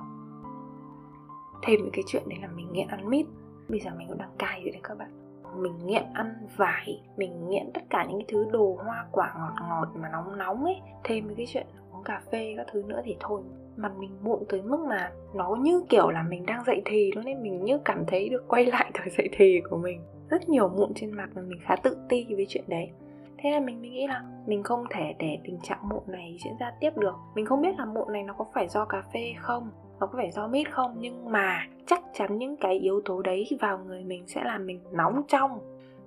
Thêm 1.63 1.81
với 1.81 1.89
cái 1.93 2.03
chuyện 2.07 2.23
đấy 2.29 2.39
là 2.41 2.47
mình 2.47 2.73
nghiện 2.73 2.87
ăn 2.87 3.09
mít 3.09 3.25
bây 3.69 3.79
giờ 3.79 3.91
mình 3.97 4.07
cũng 4.07 4.17
đang 4.17 4.35
cai 4.37 4.61
rồi 4.63 4.71
đấy 4.71 4.81
các 4.83 4.97
bạn. 4.97 5.09
Mình 5.57 5.73
nghiện 5.85 6.03
ăn 6.13 6.47
vải, 6.57 7.01
mình 7.17 7.49
nghiện 7.49 7.71
tất 7.73 7.81
cả 7.89 8.05
những 8.05 8.19
cái 8.19 8.25
thứ 8.27 8.45
đồ 8.51 8.77
hoa 8.83 9.05
quả 9.11 9.33
ngọt 9.37 9.53
ngọt 9.69 9.87
mà 9.95 10.09
nóng 10.09 10.37
nóng 10.37 10.65
ấy, 10.65 10.81
thêm 11.03 11.25
với 11.25 11.35
cái 11.35 11.45
chuyện 11.49 11.67
uống 11.91 12.03
cà 12.03 12.21
phê 12.31 12.53
các 12.57 12.67
thứ 12.71 12.83
nữa 12.87 13.01
thì 13.05 13.15
thôi. 13.19 13.41
Mặt 13.77 13.91
mình 13.99 14.11
mụn 14.23 14.39
tới 14.49 14.61
mức 14.61 14.79
mà 14.89 15.11
nó 15.35 15.55
như 15.55 15.83
kiểu 15.89 16.09
là 16.09 16.23
mình 16.23 16.45
đang 16.45 16.63
dậy 16.63 16.81
thì 16.85 17.11
luôn 17.15 17.25
nên 17.25 17.43
mình 17.43 17.63
như 17.63 17.77
cảm 17.85 18.03
thấy 18.07 18.29
được 18.29 18.47
quay 18.47 18.65
lại 18.65 18.91
thời 18.93 19.09
dậy 19.09 19.29
thì 19.31 19.61
của 19.69 19.77
mình. 19.77 20.01
Rất 20.29 20.49
nhiều 20.49 20.69
mụn 20.69 20.93
trên 20.95 21.11
mặt 21.11 21.29
và 21.33 21.41
mình 21.41 21.59
khá 21.63 21.75
tự 21.75 21.97
ti 22.09 22.25
với 22.29 22.45
chuyện 22.49 22.63
đấy 22.67 22.89
thế 23.37 23.51
là 23.51 23.59
mình 23.59 23.81
mới 23.81 23.89
nghĩ 23.89 24.07
là 24.07 24.23
mình 24.45 24.63
không 24.63 24.85
thể 24.89 25.15
để 25.19 25.39
tình 25.43 25.59
trạng 25.63 25.89
mụn 25.89 26.03
này 26.07 26.37
diễn 26.45 26.53
ra 26.59 26.71
tiếp 26.79 26.97
được. 26.97 27.15
Mình 27.35 27.45
không 27.45 27.61
biết 27.61 27.79
là 27.79 27.85
mụn 27.85 28.13
này 28.13 28.23
nó 28.23 28.33
có 28.33 28.45
phải 28.53 28.67
do 28.67 28.85
cà 28.85 29.03
phê 29.13 29.33
không 29.39 29.71
nó 29.99 30.07
có 30.07 30.13
phải 30.17 30.31
do 30.31 30.47
mít 30.47 30.71
không 30.71 30.95
nhưng 30.97 31.31
mà 31.31 31.65
chắc 31.85 32.01
chắn 32.13 32.37
những 32.37 32.57
cái 32.57 32.79
yếu 32.79 33.01
tố 33.05 33.21
đấy 33.21 33.47
vào 33.59 33.77
người 33.77 34.03
mình 34.03 34.27
sẽ 34.27 34.43
làm 34.43 34.65
mình 34.65 34.83
nóng 34.91 35.21
trong. 35.27 35.59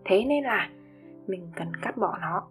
Thế 0.05 0.25
nên 0.25 0.45
là 0.45 0.69
mình 1.27 1.51
cần 1.57 1.77
cắt 1.83 1.97
bỏ 1.97 2.19
nó. 2.21 2.43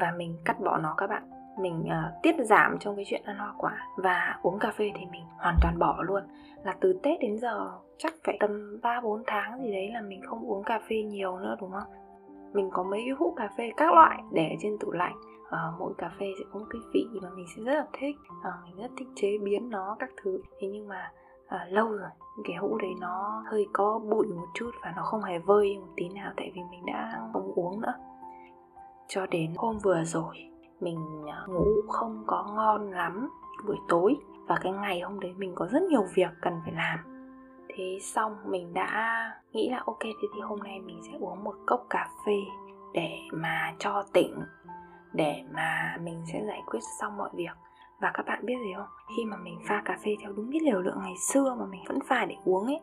Và 0.00 0.12
mình 0.16 0.36
cắt 0.44 0.60
bỏ 0.60 0.78
nó 0.78 0.94
các 0.96 1.06
bạn. 1.06 1.22
Mình 1.60 1.84
uh, 1.84 2.22
tiết 2.22 2.34
giảm 2.44 2.78
trong 2.80 2.96
cái 2.96 3.04
chuyện 3.08 3.22
ăn 3.24 3.38
hoa 3.38 3.54
quả 3.58 3.86
và 3.96 4.38
uống 4.42 4.58
cà 4.58 4.72
phê 4.76 4.90
thì 4.94 5.06
mình 5.12 5.22
hoàn 5.38 5.56
toàn 5.62 5.78
bỏ 5.78 6.02
luôn. 6.02 6.22
Là 6.64 6.74
từ 6.80 7.00
tết 7.02 7.20
đến 7.20 7.38
giờ 7.38 7.70
chắc 7.98 8.14
phải 8.24 8.36
tầm 8.40 8.80
3 8.82 9.00
4 9.00 9.22
tháng 9.26 9.62
gì 9.62 9.72
đấy 9.72 9.90
là 9.94 10.00
mình 10.00 10.22
không 10.26 10.50
uống 10.50 10.64
cà 10.64 10.80
phê 10.88 10.96
nhiều 11.02 11.38
nữa 11.38 11.56
đúng 11.60 11.70
không? 11.70 12.01
Mình 12.52 12.70
có 12.72 12.82
mấy 12.82 13.00
cái 13.00 13.14
hũ 13.18 13.34
cà 13.36 13.48
phê 13.58 13.70
các 13.76 13.92
loại 13.92 14.22
để 14.30 14.56
trên 14.60 14.78
tủ 14.78 14.92
lạnh. 14.92 15.16
Uh, 15.42 15.80
mỗi 15.80 15.92
cà 15.98 16.10
phê 16.20 16.26
sẽ 16.38 16.44
có 16.52 16.58
một 16.58 16.66
cái 16.70 16.80
vị 16.94 17.06
mà 17.22 17.28
mình 17.36 17.46
sẽ 17.56 17.62
rất 17.62 17.74
là 17.74 17.86
thích. 17.92 18.16
Uh, 18.38 18.54
mình 18.64 18.76
rất 18.82 18.90
thích 18.98 19.08
chế 19.14 19.38
biến 19.38 19.70
nó 19.70 19.96
các 19.98 20.10
thứ. 20.22 20.40
Thế 20.60 20.68
nhưng 20.72 20.88
mà 20.88 21.12
à, 21.52 21.66
lâu 21.70 21.88
rồi 21.88 22.10
cái 22.44 22.56
hũ 22.56 22.78
đấy 22.78 22.90
nó 23.00 23.42
hơi 23.46 23.68
có 23.72 23.98
bụi 23.98 24.26
một 24.26 24.46
chút 24.54 24.70
và 24.82 24.92
nó 24.96 25.02
không 25.02 25.22
hề 25.22 25.38
vơi 25.38 25.78
một 25.78 25.92
tí 25.96 26.08
nào 26.08 26.32
tại 26.36 26.52
vì 26.54 26.60
mình 26.70 26.86
đã 26.86 27.20
không 27.32 27.52
uống 27.54 27.80
nữa. 27.80 27.94
Cho 29.08 29.26
đến 29.26 29.54
hôm 29.56 29.78
vừa 29.78 30.04
rồi 30.04 30.36
mình 30.80 30.98
ngủ 31.48 31.66
không 31.88 32.24
có 32.26 32.52
ngon 32.54 32.90
lắm 32.90 33.28
buổi 33.66 33.76
tối 33.88 34.16
và 34.46 34.58
cái 34.62 34.72
ngày 34.72 35.00
hôm 35.00 35.20
đấy 35.20 35.34
mình 35.36 35.52
có 35.54 35.66
rất 35.66 35.82
nhiều 35.82 36.04
việc 36.14 36.30
cần 36.40 36.54
phải 36.64 36.74
làm 36.74 36.98
thế 37.74 37.98
xong 38.00 38.36
mình 38.46 38.74
đã 38.74 39.30
nghĩ 39.52 39.70
là 39.70 39.82
ok, 39.86 40.00
thế 40.02 40.28
thì 40.34 40.40
hôm 40.40 40.58
nay 40.58 40.80
mình 40.80 41.00
sẽ 41.02 41.18
uống 41.20 41.44
một 41.44 41.54
cốc 41.66 41.86
cà 41.90 42.08
phê 42.26 42.36
để 42.94 43.18
mà 43.32 43.74
cho 43.78 44.02
tỉnh, 44.12 44.34
để 45.12 45.42
mà 45.54 45.96
mình 46.02 46.22
sẽ 46.32 46.44
giải 46.46 46.62
quyết 46.66 46.80
xong 47.00 47.16
mọi 47.16 47.30
việc. 47.34 47.52
Và 48.00 48.10
các 48.14 48.26
bạn 48.26 48.46
biết 48.46 48.54
gì 48.64 48.72
không? 48.76 48.86
Khi 49.16 49.24
mà 49.24 49.36
mình 49.36 49.58
pha 49.68 49.82
cà 49.84 49.98
phê 50.04 50.16
theo 50.22 50.32
đúng 50.32 50.52
cái 50.52 50.60
liều 50.60 50.80
lượng 50.80 50.98
ngày 51.02 51.16
xưa 51.16 51.56
mà 51.58 51.66
mình 51.66 51.84
vẫn 51.88 51.98
pha 52.06 52.24
để 52.24 52.36
uống 52.44 52.66
ấy, 52.66 52.80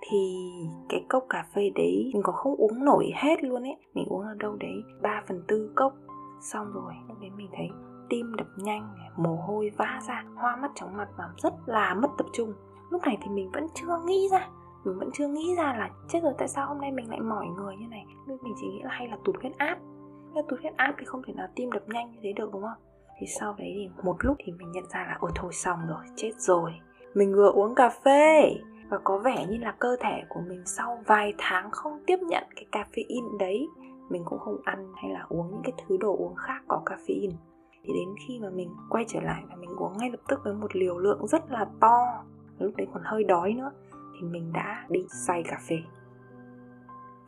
thì 0.00 0.52
cái 0.88 1.04
cốc 1.08 1.24
cà 1.28 1.46
phê 1.54 1.70
đấy 1.74 2.10
mình 2.14 2.22
còn 2.22 2.34
không 2.34 2.56
uống 2.56 2.84
nổi 2.84 3.10
hết 3.14 3.44
luôn 3.44 3.62
ấy. 3.62 3.76
Mình 3.94 4.06
uống 4.08 4.22
ở 4.22 4.34
đâu 4.34 4.56
đấy? 4.60 4.82
3 5.02 5.22
phần 5.28 5.42
tư 5.48 5.72
cốc. 5.76 5.94
Xong 6.40 6.72
rồi, 6.72 6.92
lúc 7.08 7.20
đấy 7.20 7.30
mình 7.36 7.48
thấy 7.56 7.68
tim 8.08 8.36
đập 8.36 8.46
nhanh, 8.56 8.94
mồ 9.16 9.36
hôi 9.46 9.70
vã 9.76 10.00
ra, 10.08 10.24
hoa 10.36 10.56
mắt 10.56 10.70
chóng 10.74 10.96
mặt 10.96 11.08
và 11.16 11.24
rất 11.36 11.54
là 11.66 11.94
mất 11.94 12.08
tập 12.18 12.26
trung 12.32 12.54
lúc 12.90 13.02
này 13.02 13.18
thì 13.22 13.30
mình 13.30 13.50
vẫn 13.50 13.66
chưa 13.74 14.02
nghĩ 14.06 14.28
ra. 14.32 14.48
Mình 14.84 14.98
vẫn 14.98 15.10
chưa 15.12 15.28
nghĩ 15.28 15.54
ra 15.56 15.74
là 15.78 15.90
chết 16.08 16.20
rồi, 16.22 16.32
tại 16.38 16.48
sao 16.48 16.68
hôm 16.68 16.80
nay 16.80 16.92
mình 16.92 17.10
lại 17.10 17.20
mỏi 17.20 17.46
người 17.46 17.76
như 17.76 17.86
này? 17.88 18.06
Mình 18.26 18.54
chỉ 18.60 18.66
nghĩ 18.68 18.80
là 18.82 18.90
hay 18.90 19.08
là 19.08 19.16
tụt 19.24 19.36
huyết 19.40 19.58
áp. 19.58 19.78
Cái 20.34 20.42
tụt 20.48 20.60
huyết 20.60 20.76
áp 20.76 20.94
thì 20.98 21.04
không 21.04 21.22
thể 21.26 21.32
nào 21.32 21.46
tim 21.54 21.72
đập 21.72 21.82
nhanh 21.88 22.10
như 22.10 22.18
thế 22.22 22.32
được, 22.32 22.52
đúng 22.52 22.62
không? 22.62 22.82
Thì 23.20 23.26
sau 23.40 23.54
đấy 23.58 23.72
thì 23.74 24.02
một 24.02 24.16
lúc 24.18 24.36
thì 24.38 24.52
mình 24.52 24.72
nhận 24.72 24.84
ra 24.94 25.00
là, 25.08 25.16
ôi 25.20 25.30
thôi 25.34 25.52
xong 25.52 25.78
rồi, 25.88 26.04
chết 26.16 26.32
rồi. 26.36 26.72
Mình 27.14 27.34
vừa 27.34 27.50
uống 27.50 27.74
cà 27.74 27.88
phê 28.04 28.54
và 28.90 28.98
có 29.04 29.18
vẻ 29.18 29.46
như 29.48 29.56
là 29.56 29.74
cơ 29.78 29.96
thể 30.00 30.22
của 30.28 30.40
mình 30.48 30.62
sau 30.66 30.98
vài 31.06 31.34
tháng 31.38 31.70
không 31.70 32.02
tiếp 32.06 32.18
nhận 32.22 32.44
cái 32.56 32.66
caffeine 32.72 33.36
đấy, 33.38 33.68
mình 34.08 34.22
cũng 34.24 34.38
không 34.38 34.56
ăn 34.64 34.92
hay 34.96 35.10
là 35.10 35.26
uống 35.28 35.50
những 35.50 35.62
cái 35.64 35.72
thứ 35.78 35.96
đồ 36.00 36.16
uống 36.16 36.34
khác 36.34 36.62
có 36.68 36.82
caffeine. 36.86 37.32
Thì 37.82 37.92
đến 37.92 38.14
khi 38.26 38.38
mà 38.42 38.50
mình 38.50 38.74
quay 38.90 39.04
trở 39.08 39.20
lại 39.20 39.42
và 39.48 39.56
mình 39.56 39.70
uống 39.76 39.98
ngay 39.98 40.10
lập 40.10 40.20
tức 40.28 40.40
với 40.44 40.54
một 40.54 40.76
liều 40.76 40.98
lượng 40.98 41.26
rất 41.26 41.50
là 41.50 41.66
to 41.80 42.24
lúc 42.58 42.76
đấy 42.76 42.86
còn 42.94 43.02
hơi 43.04 43.24
đói 43.24 43.52
nữa 43.52 43.72
thì 43.92 44.26
mình 44.26 44.52
đã 44.52 44.84
bị 44.88 45.06
say 45.26 45.42
cà 45.48 45.58
phê. 45.68 45.76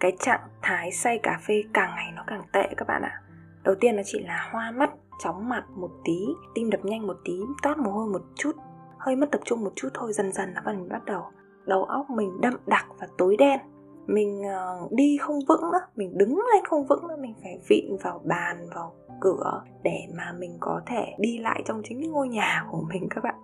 Cái 0.00 0.16
trạng 0.18 0.48
thái 0.62 0.92
say 0.92 1.18
cà 1.22 1.40
phê 1.46 1.62
càng 1.72 1.90
ngày 1.96 2.12
nó 2.16 2.24
càng 2.26 2.42
tệ 2.52 2.74
các 2.76 2.88
bạn 2.88 3.02
ạ. 3.02 3.22
Đầu 3.64 3.74
tiên 3.80 3.96
nó 3.96 4.02
chỉ 4.04 4.18
là 4.18 4.48
hoa 4.52 4.70
mắt 4.70 4.90
chóng 5.18 5.48
mặt 5.48 5.64
một 5.76 5.90
tí 6.04 6.26
tim 6.54 6.70
đập 6.70 6.84
nhanh 6.84 7.06
một 7.06 7.16
tí 7.24 7.40
toát 7.62 7.78
mồ 7.78 7.90
hôi 7.90 8.06
một 8.06 8.22
chút 8.34 8.52
hơi 8.98 9.16
mất 9.16 9.30
tập 9.30 9.40
trung 9.44 9.64
một 9.64 9.72
chút 9.76 9.88
thôi 9.94 10.12
dần 10.12 10.32
dần 10.32 10.54
nó 10.54 10.72
mình 10.72 10.88
bắt 10.88 11.04
đầu 11.04 11.22
đầu 11.66 11.84
óc 11.84 12.10
mình 12.10 12.40
đậm 12.40 12.54
đặc 12.66 12.86
và 13.00 13.08
tối 13.18 13.36
đen. 13.36 13.60
Mình 14.06 14.42
uh, 14.82 14.92
đi 14.92 15.18
không 15.20 15.38
vững 15.48 15.60
nữa 15.72 15.80
mình 15.96 16.18
đứng 16.18 16.36
lên 16.52 16.64
không 16.64 16.86
vững 16.86 17.08
nữa 17.08 17.16
mình 17.20 17.34
phải 17.42 17.60
vịn 17.68 17.96
vào 18.02 18.20
bàn 18.24 18.68
vào 18.74 18.94
cửa 19.20 19.62
để 19.82 19.98
mà 20.16 20.34
mình 20.38 20.56
có 20.60 20.80
thể 20.86 21.14
đi 21.18 21.38
lại 21.38 21.62
trong 21.66 21.82
chính 21.84 22.12
ngôi 22.12 22.28
nhà 22.28 22.66
của 22.70 22.82
mình 22.88 23.08
các 23.10 23.24
bạn 23.24 23.34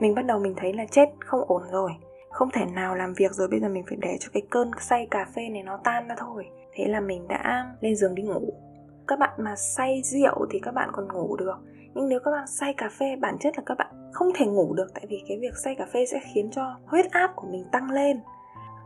mình 0.00 0.14
bắt 0.14 0.26
đầu 0.26 0.38
mình 0.38 0.54
thấy 0.56 0.72
là 0.72 0.84
chết, 0.90 1.08
không 1.20 1.44
ổn 1.46 1.62
rồi. 1.70 1.90
Không 2.30 2.50
thể 2.52 2.64
nào 2.64 2.94
làm 2.94 3.14
việc 3.14 3.32
rồi, 3.32 3.48
bây 3.48 3.60
giờ 3.60 3.68
mình 3.68 3.84
phải 3.88 3.98
để 4.00 4.16
cho 4.20 4.28
cái 4.32 4.42
cơn 4.50 4.70
say 4.80 5.08
cà 5.10 5.26
phê 5.34 5.48
này 5.48 5.62
nó 5.62 5.78
tan 5.84 6.08
ra 6.08 6.14
thôi. 6.18 6.46
Thế 6.74 6.84
là 6.88 7.00
mình 7.00 7.28
đã 7.28 7.74
lên 7.80 7.96
giường 7.96 8.14
đi 8.14 8.22
ngủ. 8.22 8.52
Các 9.08 9.18
bạn 9.18 9.30
mà 9.38 9.56
say 9.56 10.02
rượu 10.04 10.46
thì 10.50 10.58
các 10.62 10.74
bạn 10.74 10.90
còn 10.92 11.08
ngủ 11.08 11.36
được. 11.36 11.56
Nhưng 11.94 12.08
nếu 12.08 12.20
các 12.24 12.30
bạn 12.30 12.46
say 12.46 12.74
cà 12.74 12.88
phê, 12.98 13.16
bản 13.16 13.36
chất 13.40 13.54
là 13.56 13.62
các 13.66 13.78
bạn 13.78 14.10
không 14.12 14.28
thể 14.34 14.46
ngủ 14.46 14.74
được, 14.74 14.86
tại 14.94 15.06
vì 15.08 15.24
cái 15.28 15.38
việc 15.40 15.56
say 15.64 15.74
cà 15.74 15.86
phê 15.92 16.06
sẽ 16.06 16.20
khiến 16.34 16.50
cho 16.50 16.76
huyết 16.86 17.10
áp 17.10 17.32
của 17.36 17.46
mình 17.50 17.64
tăng 17.72 17.90
lên. 17.90 18.20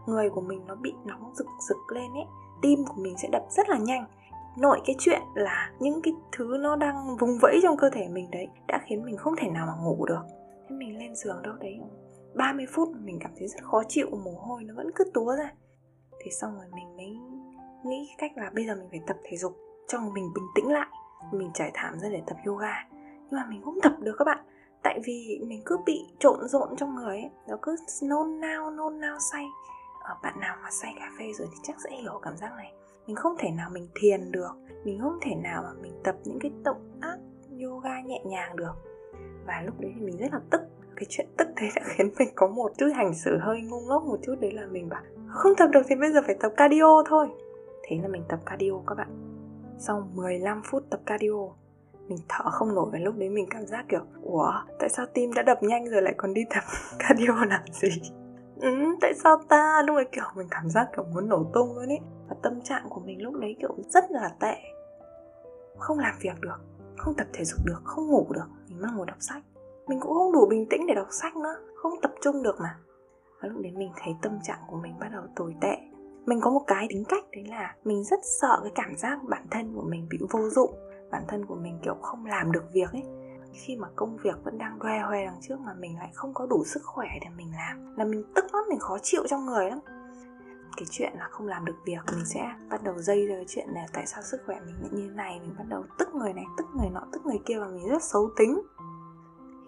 Người 0.07 0.31
của 0.31 0.41
mình 0.41 0.61
nó 0.67 0.75
bị 0.75 0.93
nóng 1.05 1.33
rực 1.35 1.47
rực 1.69 1.93
lên 1.95 2.13
ấy, 2.15 2.25
tim 2.63 2.85
của 2.85 3.03
mình 3.03 3.15
sẽ 3.19 3.29
đập 3.33 3.43
rất 3.51 3.69
là 3.69 3.79
nhanh. 3.79 4.05
Nội 4.59 4.81
cái 4.87 4.97
chuyện 4.99 5.21
là 5.35 5.71
những 5.79 6.03
cái 6.03 6.15
thứ 6.33 6.57
nó 6.61 6.77
đang 6.77 7.17
vùng 7.17 7.39
vẫy 7.43 7.61
trong 7.63 7.77
cơ 7.77 7.91
thể 7.91 8.09
mình 8.09 8.31
đấy, 8.31 8.49
đã 8.69 8.81
khiến 8.85 9.05
mình 9.05 9.17
không 9.17 9.35
thể 9.37 9.49
nào 9.49 9.67
mà 9.67 9.73
ngủ 9.85 10.07
được 10.07 10.23
mình 10.71 10.99
lên 10.99 11.15
giường 11.15 11.43
đâu 11.43 11.55
đấy 11.61 11.81
30 12.35 12.67
phút 12.73 12.89
mình 13.01 13.19
cảm 13.21 13.31
thấy 13.39 13.49
rất 13.49 13.65
khó 13.65 13.83
chịu, 13.89 14.11
mồ 14.11 14.31
hôi 14.31 14.65
nó 14.65 14.75
vẫn 14.75 14.91
cứ 14.95 15.05
túa 15.15 15.37
ra. 15.37 15.53
Thì 16.21 16.31
xong 16.31 16.55
rồi 16.55 16.67
mình 16.75 16.97
mới 16.97 17.19
nghĩ 17.85 18.11
cách 18.19 18.33
là 18.37 18.51
bây 18.55 18.67
giờ 18.67 18.75
mình 18.75 18.89
phải 18.91 19.01
tập 19.07 19.17
thể 19.25 19.37
dục 19.37 19.57
cho 19.89 20.01
mình 20.01 20.33
bình 20.35 20.45
tĩnh 20.55 20.69
lại. 20.69 20.89
Mình 21.33 21.51
trải 21.55 21.71
thảm 21.75 21.99
ra 21.99 22.09
để 22.09 22.23
tập 22.27 22.37
yoga. 22.47 22.89
Nhưng 23.31 23.41
mà 23.41 23.47
mình 23.51 23.63
không 23.63 23.79
tập 23.83 23.93
được 24.01 24.15
các 24.19 24.25
bạn. 24.25 24.45
Tại 24.83 25.01
vì 25.05 25.41
mình 25.47 25.63
cứ 25.65 25.79
bị 25.87 26.07
trộn 26.19 26.49
rộn 26.49 26.77
trong 26.77 26.95
người 26.95 27.19
ấy. 27.19 27.31
Nó 27.49 27.57
cứ 27.63 27.77
nôn 28.03 28.41
nao 28.41 28.71
nôn 28.71 29.01
nao 29.01 29.19
say. 29.33 29.47
Ở 30.03 30.15
bạn 30.23 30.41
nào 30.41 30.57
mà 30.63 30.71
say 30.71 30.95
cà 30.99 31.11
phê 31.19 31.33
rồi 31.39 31.49
thì 31.51 31.57
chắc 31.63 31.77
sẽ 31.85 31.97
hiểu 31.97 32.21
cảm 32.23 32.37
giác 32.37 32.53
này. 32.57 32.73
Mình 33.07 33.17
không 33.17 33.37
thể 33.39 33.51
nào 33.51 33.71
mình 33.73 33.89
thiền 33.95 34.33
được. 34.33 34.53
Mình 34.85 35.01
không 35.01 35.19
thể 35.23 35.35
nào 35.35 35.63
mà 35.63 35.73
mình 35.83 36.01
tập 36.05 36.17
những 36.25 36.39
cái 36.41 36.51
động 36.65 36.99
tác 37.03 37.17
yoga 37.63 38.01
nhẹ 38.01 38.23
nhàng 38.27 38.57
được 38.57 38.90
và 39.47 39.63
lúc 39.67 39.81
đấy 39.81 39.93
thì 39.95 40.01
mình 40.01 40.17
rất 40.17 40.33
là 40.33 40.41
tức. 40.51 40.61
Cái 40.97 41.07
chuyện 41.09 41.27
tức 41.37 41.49
thế 41.57 41.69
đã 41.77 41.83
khiến 41.85 42.11
mình 42.19 42.29
có 42.35 42.47
một 42.47 42.73
chút 42.79 42.89
hành 42.95 43.15
xử 43.15 43.39
hơi 43.39 43.61
ngu 43.61 43.81
ngốc 43.81 44.03
một 44.03 44.19
chút. 44.23 44.35
Đấy 44.41 44.53
là 44.53 44.67
mình 44.67 44.89
bảo 44.89 45.03
không 45.29 45.53
tập 45.57 45.67
được 45.73 45.83
thì 45.89 45.97
bây 45.97 46.13
giờ 46.13 46.21
phải 46.27 46.35
tập 46.41 46.53
cardio 46.57 47.03
thôi. 47.07 47.29
Thế 47.83 47.99
là 48.03 48.09
mình 48.09 48.23
tập 48.29 48.39
cardio 48.47 48.73
các 48.87 48.95
bạn. 48.95 49.09
Sau 49.79 50.09
15 50.15 50.63
phút 50.65 50.83
tập 50.91 51.01
cardio 51.07 51.49
mình 52.11 52.19
thở 52.29 52.51
không 52.51 52.75
nổi 52.75 52.91
và 52.93 52.99
lúc 52.99 53.15
đấy 53.19 53.29
mình 53.29 53.47
cảm 53.51 53.67
giác 53.67 53.85
kiểu 53.89 54.01
ủa 54.23 54.53
tại 54.79 54.89
sao 54.89 55.07
tim 55.15 55.33
đã 55.33 55.43
đập 55.43 55.63
nhanh 55.63 55.85
rồi 55.91 56.03
lại 56.03 56.15
còn 56.17 56.35
đi 56.35 56.45
tập 56.55 56.65
cardio 56.99 57.45
làm 57.45 57.63
gì? 57.73 57.89
Ừ, 58.61 58.71
tại 59.01 59.15
sao 59.15 59.37
ta? 59.49 59.83
Lúc 59.87 59.97
đấy 59.97 60.07
kiểu 60.13 60.25
mình 60.37 60.47
cảm 60.51 60.71
giác 60.71 60.89
kiểu 60.97 61.05
muốn 61.15 61.29
nổ 61.29 61.45
tung 61.55 61.75
luôn 61.75 61.89
ấy. 61.89 62.01
Và 62.29 62.37
tâm 62.43 62.61
trạng 62.61 62.87
của 62.89 63.01
mình 63.01 63.23
lúc 63.23 63.35
đấy 63.35 63.57
kiểu 63.61 63.77
rất 63.89 64.11
là 64.11 64.31
tệ. 64.41 64.57
Không 65.79 65.99
làm 65.99 66.15
việc 66.21 66.41
được 66.41 66.59
không 67.01 67.15
tập 67.15 67.27
thể 67.33 67.45
dục 67.45 67.61
được, 67.65 67.81
không 67.85 68.07
ngủ 68.07 68.27
được, 68.31 68.47
mình 68.69 68.81
mang 68.81 68.97
ngồi 68.97 69.07
đọc 69.07 69.17
sách. 69.21 69.43
Mình 69.89 70.01
cũng 70.01 70.15
không 70.15 70.33
đủ 70.33 70.47
bình 70.51 70.67
tĩnh 70.71 70.87
để 70.87 70.95
đọc 70.95 71.07
sách 71.11 71.37
nữa, 71.37 71.55
không 71.77 71.93
tập 72.03 72.13
trung 72.23 72.43
được 72.43 72.57
mà. 72.61 72.79
Và 73.43 73.49
lúc 73.49 73.63
đấy 73.63 73.73
mình 73.77 73.93
thấy 73.97 74.15
tâm 74.23 74.39
trạng 74.43 74.59
của 74.69 74.77
mình 74.77 74.99
bắt 75.01 75.09
đầu 75.13 75.23
tồi 75.37 75.55
tệ. 75.61 75.77
Mình 76.27 76.41
có 76.41 76.51
một 76.51 76.63
cái 76.67 76.87
tính 76.89 77.05
cách 77.09 77.25
đấy 77.33 77.45
là 77.49 77.75
mình 77.85 78.05
rất 78.05 78.21
sợ 78.41 78.61
cái 78.63 78.73
cảm 78.75 78.97
giác 78.97 79.19
bản 79.29 79.47
thân 79.51 79.75
của 79.75 79.83
mình 79.83 80.07
bị 80.11 80.19
vô 80.31 80.51
dụng, 80.51 80.71
bản 81.11 81.23
thân 81.29 81.47
của 81.47 81.55
mình, 81.55 81.79
kiểu, 81.83 81.95
không 82.03 82.27
làm 82.27 82.53
được 82.53 82.65
việc 82.73 82.93
ấy. 82.93 83.03
Khi 83.53 83.77
mà 83.77 83.89
công 83.97 84.17
việc 84.17 84.45
vẫn 84.45 84.59
đang 84.59 84.79
đoe 84.79 84.99
hoe 84.99 85.25
đằng 85.25 85.39
trước 85.41 85.61
mà 85.61 85.75
mình 85.75 85.99
lại 85.99 86.11
không 86.15 86.35
có 86.35 86.47
đủ 86.47 86.65
sức 86.65 86.81
khỏe 86.85 87.09
để 87.21 87.27
mình 87.37 87.53
làm, 87.53 87.97
là 87.97 88.05
mình 88.05 88.25
tức 88.35 88.45
lắm, 88.53 88.65
mình 88.69 88.79
khó 88.79 88.99
chịu 89.03 89.23
trong 89.29 89.47
người 89.47 89.71
lắm 89.71 89.79
cái 90.77 90.87
chuyện 90.91 91.13
là 91.19 91.29
không 91.31 91.47
làm 91.47 91.65
được 91.65 91.77
việc, 91.85 92.01
mình 92.13 92.25
sẽ 92.25 92.55
bắt 92.71 92.83
đầu 92.83 92.99
dây 92.99 93.27
ra 93.27 93.35
cái 93.35 93.45
chuyện 93.49 93.69
là 93.69 93.87
tại 93.93 94.07
sao 94.07 94.23
sức 94.23 94.41
khỏe 94.47 94.61
mình 94.67 94.75
lại 94.81 94.91
như 94.93 95.09
thế 95.09 95.15
này, 95.15 95.41
mình 95.41 95.55
bắt 95.59 95.65
đầu 95.69 95.85
tức 95.99 96.15
người 96.15 96.33
này, 96.33 96.45
tức 96.59 96.67
người 96.75 96.91
nọ, 96.91 97.01
tức 97.13 97.27
người 97.27 97.41
kia 97.47 97.59
và 97.59 97.67
mình 97.67 97.89
rất 97.89 98.03
xấu 98.03 98.31
tính. 98.37 98.61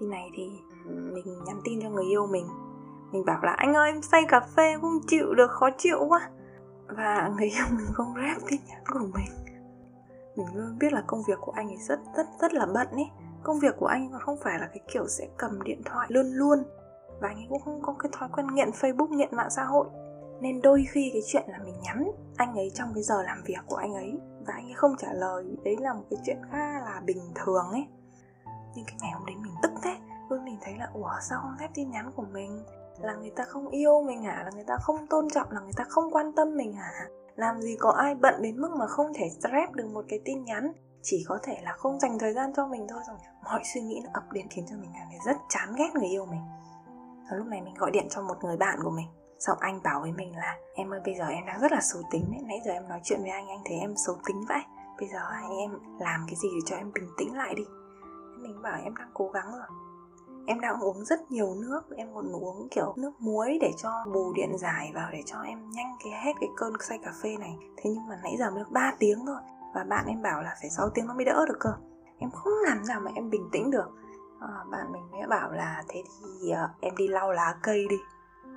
Khi 0.01 0.07
này 0.07 0.31
thì 0.37 0.51
mình 0.87 1.45
nhắn 1.45 1.61
tin 1.65 1.81
cho 1.83 1.91
người 1.91 2.05
yêu 2.05 2.27
mình. 2.27 2.47
Mình 3.13 3.25
bảo 3.25 3.41
là, 3.43 3.53
anh 3.53 3.75
ơi, 3.75 3.93
em 3.93 4.03
say 4.03 4.23
cà 4.29 4.41
phê 4.41 4.75
không 4.81 5.01
chịu 5.07 5.35
được, 5.35 5.51
khó 5.51 5.71
chịu 5.79 5.99
quá. 6.09 6.31
Và 6.89 7.31
người 7.37 7.47
yêu 7.47 7.65
mình 7.71 7.87
không 7.93 8.15
rep 8.15 8.49
tin 8.51 8.61
nhắn 8.69 8.83
của 8.93 8.99
mình. 8.99 9.31
Mình 10.37 10.47
luôn 10.55 10.79
biết 10.79 10.93
là 10.93 11.03
công 11.07 11.23
việc 11.29 11.39
của 11.41 11.53
anh 11.53 11.69
ấy 11.69 11.77
rất 11.77 12.01
rất 12.17 12.27
rất 12.41 12.55
là 12.55 12.67
bận 12.67 12.89
ấy 12.91 13.11
công 13.43 13.59
việc 13.59 13.75
của 13.79 13.87
anh 13.87 14.11
không 14.21 14.37
phải 14.43 14.59
là 14.59 14.67
cái 14.67 14.81
kiểu 14.93 15.09
sẽ 15.09 15.29
cầm 15.39 15.63
điện 15.63 15.83
thoại 15.85 16.07
luôn 16.11 16.27
luôn. 16.33 16.59
Và 17.21 17.29
anh 17.29 17.37
ấy 17.37 17.47
cũng 17.49 17.61
không 17.65 17.83
có 17.83 17.95
cái 17.99 18.11
thói 18.13 18.29
quen 18.33 18.47
nghiện 18.55 18.71
facebook, 18.71 19.09
nghiện 19.09 19.37
mạng 19.37 19.51
xã 19.51 19.65
hội 19.65 19.87
nên 20.43 20.63
đôi 20.63 20.85
khi 20.91 21.11
cái 21.13 21.23
chuyện 21.27 21.45
là 21.47 21.59
mình 21.65 21.81
nhắn 21.83 22.11
anh 22.37 22.55
ấy 22.55 22.71
trong 22.75 22.93
cái 22.95 23.03
giờ 23.03 23.23
làm 23.23 23.43
việc 23.47 23.61
của 23.67 23.77
anh 23.77 23.95
ấy 23.95 24.19
và 24.47 24.55
anh 24.55 24.67
ấy 24.67 24.75
không 24.75 24.97
trả 24.99 25.13
lời, 25.13 25.45
đấy 25.65 25.77
là 25.81 25.93
một 25.93 26.05
cái 26.11 26.19
chuyện 26.25 26.39
khá 26.51 26.81
là 26.81 27.03
bình 27.05 27.21
thường 27.35 27.67
ấy. 27.71 27.87
Nhưng 28.75 28.85
cái 28.85 28.97
ngày 29.01 29.11
hôm 29.13 29.27
đấy 29.27 29.37
mình 29.37 29.53
tức 29.63 29.73
thế 29.83 29.97
luôn 30.31 30.45
mình 30.45 30.59
thấy 30.61 30.75
là, 30.79 30.91
ủa, 30.95 31.11
sao 31.29 31.39
không 31.43 31.57
phép 31.61 31.69
tin 31.75 31.91
nhắn 31.91 32.13
của 32.17 32.25
mình? 32.33 32.65
Là 33.01 33.15
người 33.15 33.31
ta 33.37 33.45
không 33.45 33.69
yêu 33.69 34.03
mình 34.07 34.23
hả? 34.23 34.43
Là 34.45 34.51
người 34.55 34.65
ta 34.67 34.77
không 34.81 35.07
tôn 35.07 35.31
trọng, 35.31 35.51
là 35.51 35.61
người 35.61 35.73
ta 35.77 35.85
không 35.89 36.11
quan 36.13 36.33
tâm 36.33 36.57
mình 36.57 36.73
hả? 36.73 37.07
Làm 37.37 37.61
gì 37.61 37.77
có 37.81 37.91
ai 37.91 38.15
bận 38.15 38.35
đến 38.43 38.61
mức 38.61 38.71
mà 38.79 38.87
không 38.87 39.13
thể 39.15 39.29
rep 39.29 39.73
được 39.73 39.87
một 39.93 40.05
cái 40.09 40.21
tin 40.25 40.45
nhắn? 40.45 40.73
Chỉ 41.03 41.25
có 41.29 41.39
thể 41.43 41.59
là 41.63 41.73
không 41.73 42.01
dành 42.01 42.19
thời 42.19 42.35
gian 42.35 42.53
cho 42.57 42.67
mình 42.67 42.87
thôi. 42.89 43.01
Rồi 43.09 43.17
mọi 43.45 43.61
suy 43.75 43.81
nghĩ 43.81 44.01
nó 44.05 44.11
ập 44.15 44.25
đến 44.33 44.47
khiến 44.51 44.65
cho 44.71 44.77
mình 44.77 44.91
cảm 44.95 45.09
thấy 45.11 45.19
rất 45.27 45.41
chán 45.49 45.75
ghét 45.79 45.91
người 45.95 46.09
yêu 46.09 46.27
mình. 46.27 46.43
Và 47.31 47.37
lúc 47.37 47.47
này 47.47 47.63
mình 47.63 47.75
gọi 47.75 47.91
điện 47.91 48.07
cho 48.11 48.23
một 48.23 48.45
người 48.45 48.57
bạn 48.57 48.79
của 48.83 48.91
mình 48.91 49.07
xong 49.47 49.59
anh 49.61 49.81
bảo 49.83 50.01
với 50.01 50.13
mình 50.13 50.37
là 50.37 50.57
em 50.75 50.91
ơi 50.91 51.01
bây 51.05 51.15
giờ 51.15 51.27
em 51.27 51.47
đang 51.47 51.61
rất 51.61 51.73
là 51.73 51.81
xấu 51.81 52.03
tính 52.11 52.25
đấy. 52.31 52.41
Nãy 52.49 52.59
giờ 52.65 52.73
em 52.73 52.89
nói 52.89 53.01
chuyện 53.05 53.21
với 53.23 53.31
anh 53.31 53.49
anh 53.49 53.63
thấy 53.65 53.77
em 53.77 53.95
xấu 54.07 54.17
tính 54.27 54.45
vậy 54.49 54.63
bây 55.03 55.09
giờ 55.09 55.19
anh 55.31 55.57
em 55.57 55.71
làm 55.99 56.25
cái 56.27 56.37
gì 56.37 56.49
để 56.55 56.61
cho 56.67 56.77
em 56.77 56.93
bình 56.95 57.09
tĩnh 57.17 57.37
lại 57.37 57.55
đi? 57.55 57.63
Mình 58.39 58.63
bảo 58.63 58.81
em 58.85 58.95
đang 58.95 59.11
cố 59.15 59.29
gắng 59.29 59.53
rồi. 59.53 59.67
Em 60.47 60.61
đang 60.61 60.81
uống 60.81 61.05
rất 61.05 61.31
nhiều 61.31 61.55
nước. 61.55 61.81
Em 61.97 62.15
còn 62.15 62.33
uống 62.33 62.69
kiểu 62.71 62.95
nước 62.97 63.21
muối 63.21 63.59
để 63.61 63.73
cho 63.83 64.05
bù 64.13 64.33
điện 64.33 64.59
giải 64.59 64.93
vào 64.95 65.11
để 65.13 65.23
cho 65.27 65.41
em 65.41 65.71
nhanh 65.71 65.97
cái 66.05 66.13
hết 66.25 66.33
cái 66.41 66.49
cơn 66.57 66.73
say 66.81 66.99
cà 67.05 67.13
phê 67.23 67.37
này. 67.37 67.57
Thế 67.77 67.91
nhưng 67.91 68.09
mà 68.09 68.19
nãy 68.23 68.37
giờ 68.39 68.51
mới 68.51 68.59
được 68.59 68.71
3 68.71 68.93
tiếng 68.99 69.27
thôi. 69.27 69.41
Và 69.75 69.85
bạn 69.85 70.07
em 70.07 70.23
bảo 70.23 70.43
là 70.43 70.57
phải 70.61 70.71
6 70.71 70.91
tiếng 70.95 71.07
nó 71.07 71.15
mới 71.15 71.25
đỡ 71.25 71.45
được 71.49 71.57
cơ. 71.61 71.71
Em 72.19 72.31
không 72.31 72.53
làm 72.65 72.87
nào 72.89 73.01
mà 73.01 73.11
em 73.15 73.31
bình 73.31 73.49
tĩnh 73.53 73.71
được. 73.71 73.91
À, 74.41 74.65
bạn 74.71 74.93
mình 74.93 75.11
mới 75.11 75.27
bảo 75.27 75.53
là 75.53 75.83
thế 75.89 76.03
thì 76.21 76.53
uh, 76.53 76.81
em 76.81 76.97
đi 76.97 77.09
lau 77.09 77.33
lá 77.33 77.55
cây 77.63 77.87
đi 77.91 77.97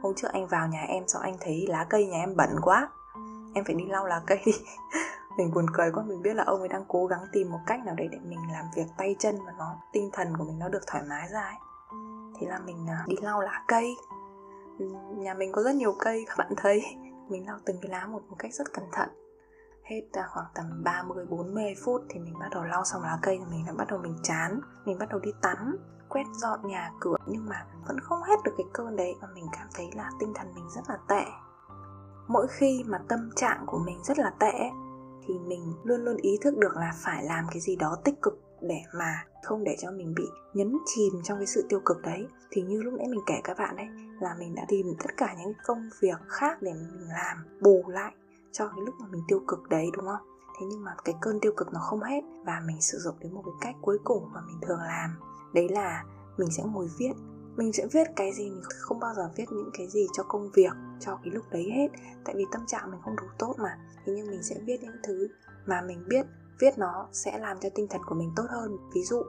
hôm 0.06 0.16
trước 0.16 0.28
anh 0.32 0.48
vào 0.48 0.68
nhà 0.68 0.82
em 0.88 1.08
xong 1.08 1.22
anh 1.22 1.38
thấy 1.40 1.66
lá 1.70 1.86
cây 1.90 2.06
nhà 2.06 2.18
em 2.18 2.36
bẩn 2.36 2.50
quá. 2.62 2.90
Em 3.54 3.64
phải 3.66 3.76
đi 3.76 3.86
lau 3.86 4.06
lá 4.06 4.22
cây. 4.26 4.40
Đi 4.46 4.52
mình 5.38 5.52
buồn 5.54 5.66
cười 5.74 5.92
quá, 5.92 6.04
mình 6.08 6.22
biết 6.22 6.34
là 6.34 6.44
ông 6.44 6.60
ấy 6.60 6.70
đang 6.70 6.86
cố 6.88 7.06
gắng 7.06 7.26
tìm 7.32 7.52
một 7.52 7.60
cách 7.68 7.86
nào 7.86 7.96
đấy 7.96 8.08
để 8.12 8.18
mình 8.24 8.40
làm 8.52 8.66
việc 8.76 8.86
tay 8.98 9.16
chân 9.20 9.36
mà 9.46 9.52
nó, 9.58 9.76
tinh 9.94 10.10
thần 10.14 10.38
của 10.38 10.44
mình 10.44 10.60
nó 10.60 10.70
được 10.70 10.88
thoải 10.88 11.04
mái 11.10 11.30
ra 11.32 11.42
ấy. 11.42 11.56
Thế 12.40 12.48
là 12.48 12.60
mình 12.60 12.88
à, 12.90 13.04
đi 13.08 13.16
lau 13.22 13.42
lá 13.42 13.64
cây. 13.68 13.96
Nhà 15.18 15.34
mình 15.34 15.52
có 15.52 15.64
rất 15.64 15.76
nhiều 15.76 15.96
cây, 16.00 16.26
các 16.28 16.38
bạn 16.38 16.54
thấy. 16.58 16.84
Mình 17.30 17.48
lau 17.48 17.58
từng 17.66 17.78
cái 17.82 17.92
lá 17.92 18.08
một 18.08 18.22
một 18.30 18.36
cách 18.40 18.54
rất 18.54 18.74
cẩn 18.74 18.86
thận 18.92 19.10
hết 19.86 20.02
khoảng 20.30 20.46
tầm 20.56 20.84
30 20.84 21.26
40 21.26 21.76
phút 21.84 22.02
thì 22.10 22.20
mình 22.20 22.34
bắt 22.40 22.48
đầu 22.52 22.64
lau 22.64 22.84
xong 22.86 23.02
lá 23.02 23.20
cây 23.22 23.38
thì 23.40 23.46
mình 23.52 23.66
đã 23.68 23.74
bắt 23.74 23.88
đầu 23.90 24.00
mình 24.00 24.16
chán. 24.24 24.60
Mình 24.86 24.98
bắt 25.00 25.10
đầu 25.10 25.20
đi 25.20 25.32
tắm, 25.42 25.78
quét 26.10 26.24
dọn 26.34 26.68
nhà 26.68 26.92
cửa 27.00 27.16
nhưng 27.28 27.46
mà 27.46 27.66
vẫn 27.88 28.00
không 28.00 28.24
hết 28.24 28.36
được 28.44 28.52
cái 28.58 28.66
cơn 28.74 28.96
đấy 28.96 29.16
và 29.22 29.28
mình 29.36 29.46
cảm 29.52 29.68
thấy 29.76 29.90
là 29.96 30.10
tinh 30.20 30.34
thần 30.36 30.48
mình 30.56 30.70
rất 30.76 30.82
là 30.88 30.98
tệ. 31.08 31.26
Mỗi 32.28 32.48
khi 32.50 32.84
mà 32.88 32.98
tâm 33.08 33.30
trạng 33.36 33.64
của 33.66 33.80
mình 33.86 34.04
rất 34.04 34.20
là 34.20 34.32
tệ 34.40 34.54
thì 35.28 35.34
mình 35.40 35.74
luôn 35.84 36.06
luôn 36.06 36.18
ý 36.18 36.38
thức 36.42 36.58
được 36.58 36.76
là 36.76 36.94
phải 36.96 37.24
làm 37.24 37.46
cái 37.52 37.60
gì 37.60 37.76
đó 37.76 37.98
tích 38.04 38.22
cực 38.22 38.42
để 38.62 38.82
mà 38.98 39.24
không 39.44 39.64
để 39.64 39.76
cho 39.80 39.92
mình 39.92 40.14
bị 40.16 40.26
nhấn 40.54 40.78
chìm 40.86 41.14
trong 41.24 41.38
cái 41.38 41.48
sự 41.48 41.66
tiêu 41.70 41.80
cực 41.86 42.02
đấy. 42.02 42.28
Thì 42.52 42.62
như 42.62 42.82
lúc 42.82 42.94
nãy 42.94 43.08
mình 43.08 43.22
kể 43.26 43.42
các 43.44 43.58
bạn 43.58 43.76
đấy 43.76 43.88
là 44.20 44.36
mình 44.40 44.56
đã 44.56 44.66
tìm 44.68 44.88
tất 45.00 45.18
cả 45.18 45.36
những 45.40 45.54
công 45.66 45.90
việc 46.00 46.18
khác 46.28 46.62
để 46.62 46.74
mình 46.74 47.08
làm, 47.10 47.38
bù 47.62 47.84
lại 47.88 48.14
cho 48.58 48.68
cái 48.68 48.86
lúc 48.86 48.96
mà 49.00 49.08
mình 49.12 49.24
tiêu 49.28 49.42
cực 49.48 49.70
đấy, 49.70 49.90
đúng 49.94 50.06
không? 50.06 50.28
Thế 50.60 50.66
nhưng 50.70 50.84
mà 50.84 50.96
cái 51.06 51.16
cơn 51.22 51.40
tiêu 51.40 51.54
cực 51.58 51.74
nó 51.74 51.80
không 51.80 52.02
hết 52.02 52.22
và 52.46 52.62
mình 52.68 52.82
sử 52.82 52.98
dụng 52.98 53.16
đến 53.20 53.34
một 53.34 53.42
cái 53.46 53.54
cách 53.62 53.76
cuối 53.82 53.98
cùng 54.04 54.34
mà 54.34 54.42
mình 54.48 54.58
thường 54.62 54.80
làm. 54.80 55.20
Đấy 55.54 55.70
là 55.70 56.04
mình 56.38 56.52
sẽ 56.52 56.64
ngồi 56.64 56.90
viết. 56.98 57.14
Mình 57.56 57.74
sẽ 57.74 57.88
viết 57.92 58.08
cái 58.16 58.32
gì 58.34 58.50
mình 58.50 58.64
không 58.80 59.00
bao 59.00 59.14
giờ 59.14 59.30
viết 59.36 59.46
những 59.52 59.70
cái 59.78 59.88
gì 59.88 60.08
cho 60.14 60.24
công 60.24 60.52
việc, 60.54 60.72
cho 61.00 61.20
cái 61.24 61.34
lúc 61.34 61.44
đấy 61.52 61.72
hết. 61.76 61.88
Tại 62.26 62.36
vì 62.38 62.46
tâm 62.52 62.62
trạng 62.68 62.92
mình 62.92 63.02
không 63.04 63.16
đủ 63.16 63.28
tốt 63.40 63.56
mà. 63.58 63.78
Thế 64.06 64.14
nhưng 64.16 64.28
mình 64.28 64.44
sẽ 64.44 64.56
viết 64.66 64.78
những 64.82 64.98
thứ 65.04 65.28
mà 65.66 65.82
mình 65.82 66.06
biết 66.08 66.26
viết 66.60 66.78
nó 66.78 67.08
sẽ 67.12 67.38
làm 67.38 67.60
cho 67.60 67.70
tinh 67.76 67.88
thần 67.90 68.02
của 68.06 68.16
mình 68.16 68.32
tốt 68.36 68.46
hơn. 68.50 68.78
Ví 68.94 69.04
dụ, 69.04 69.24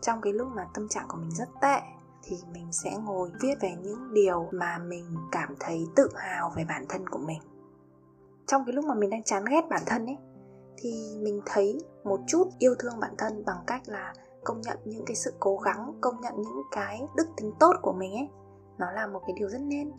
trong 0.00 0.20
cái 0.20 0.32
lúc 0.32 0.48
mà 0.56 0.66
tâm 0.74 0.88
trạng 0.88 1.08
của 1.08 1.16
mình 1.16 1.30
rất 1.30 1.48
tệ 1.62 1.80
thì 2.22 2.36
mình 2.52 2.72
sẽ 2.72 2.96
ngồi 2.96 3.30
viết 3.40 3.54
về 3.60 3.76
những 3.82 4.14
điều 4.14 4.48
mà 4.52 4.78
mình 4.78 5.16
cảm 5.32 5.54
thấy 5.60 5.86
tự 5.96 6.08
hào 6.14 6.52
về 6.56 6.64
bản 6.68 6.84
thân 6.88 7.08
của 7.08 7.18
mình 7.18 7.40
trong 8.50 8.64
cái 8.66 8.72
lúc 8.72 8.84
mà 8.84 8.94
mình 8.94 9.10
đang 9.10 9.22
chán 9.22 9.44
ghét 9.50 9.60
bản 9.70 9.82
thân 9.86 10.06
ấy, 10.06 10.16
thì 10.76 11.18
mình 11.18 11.40
thấy 11.46 11.78
một 12.04 12.20
chút 12.26 12.48
yêu 12.58 12.74
thương 12.78 13.00
bản 13.00 13.14
thân 13.18 13.44
bằng 13.44 13.58
cách 13.66 13.82
là 13.86 14.14
công 14.44 14.60
nhận 14.60 14.78
những 14.84 15.04
cái 15.06 15.16
sự 15.16 15.34
cố 15.40 15.56
gắng, 15.56 15.94
công 16.00 16.20
nhận 16.20 16.34
những 16.36 16.62
cái 16.70 17.02
đức 17.16 17.28
tính 17.36 17.52
tốt 17.60 17.72
của 17.82 17.92
mình 17.92 18.12
ấy. 18.12 18.28
Nó 18.78 18.90
là 18.90 19.06
một 19.06 19.20
cái 19.26 19.34
điều 19.38 19.48
rất 19.48 19.60
nên. 19.60 19.92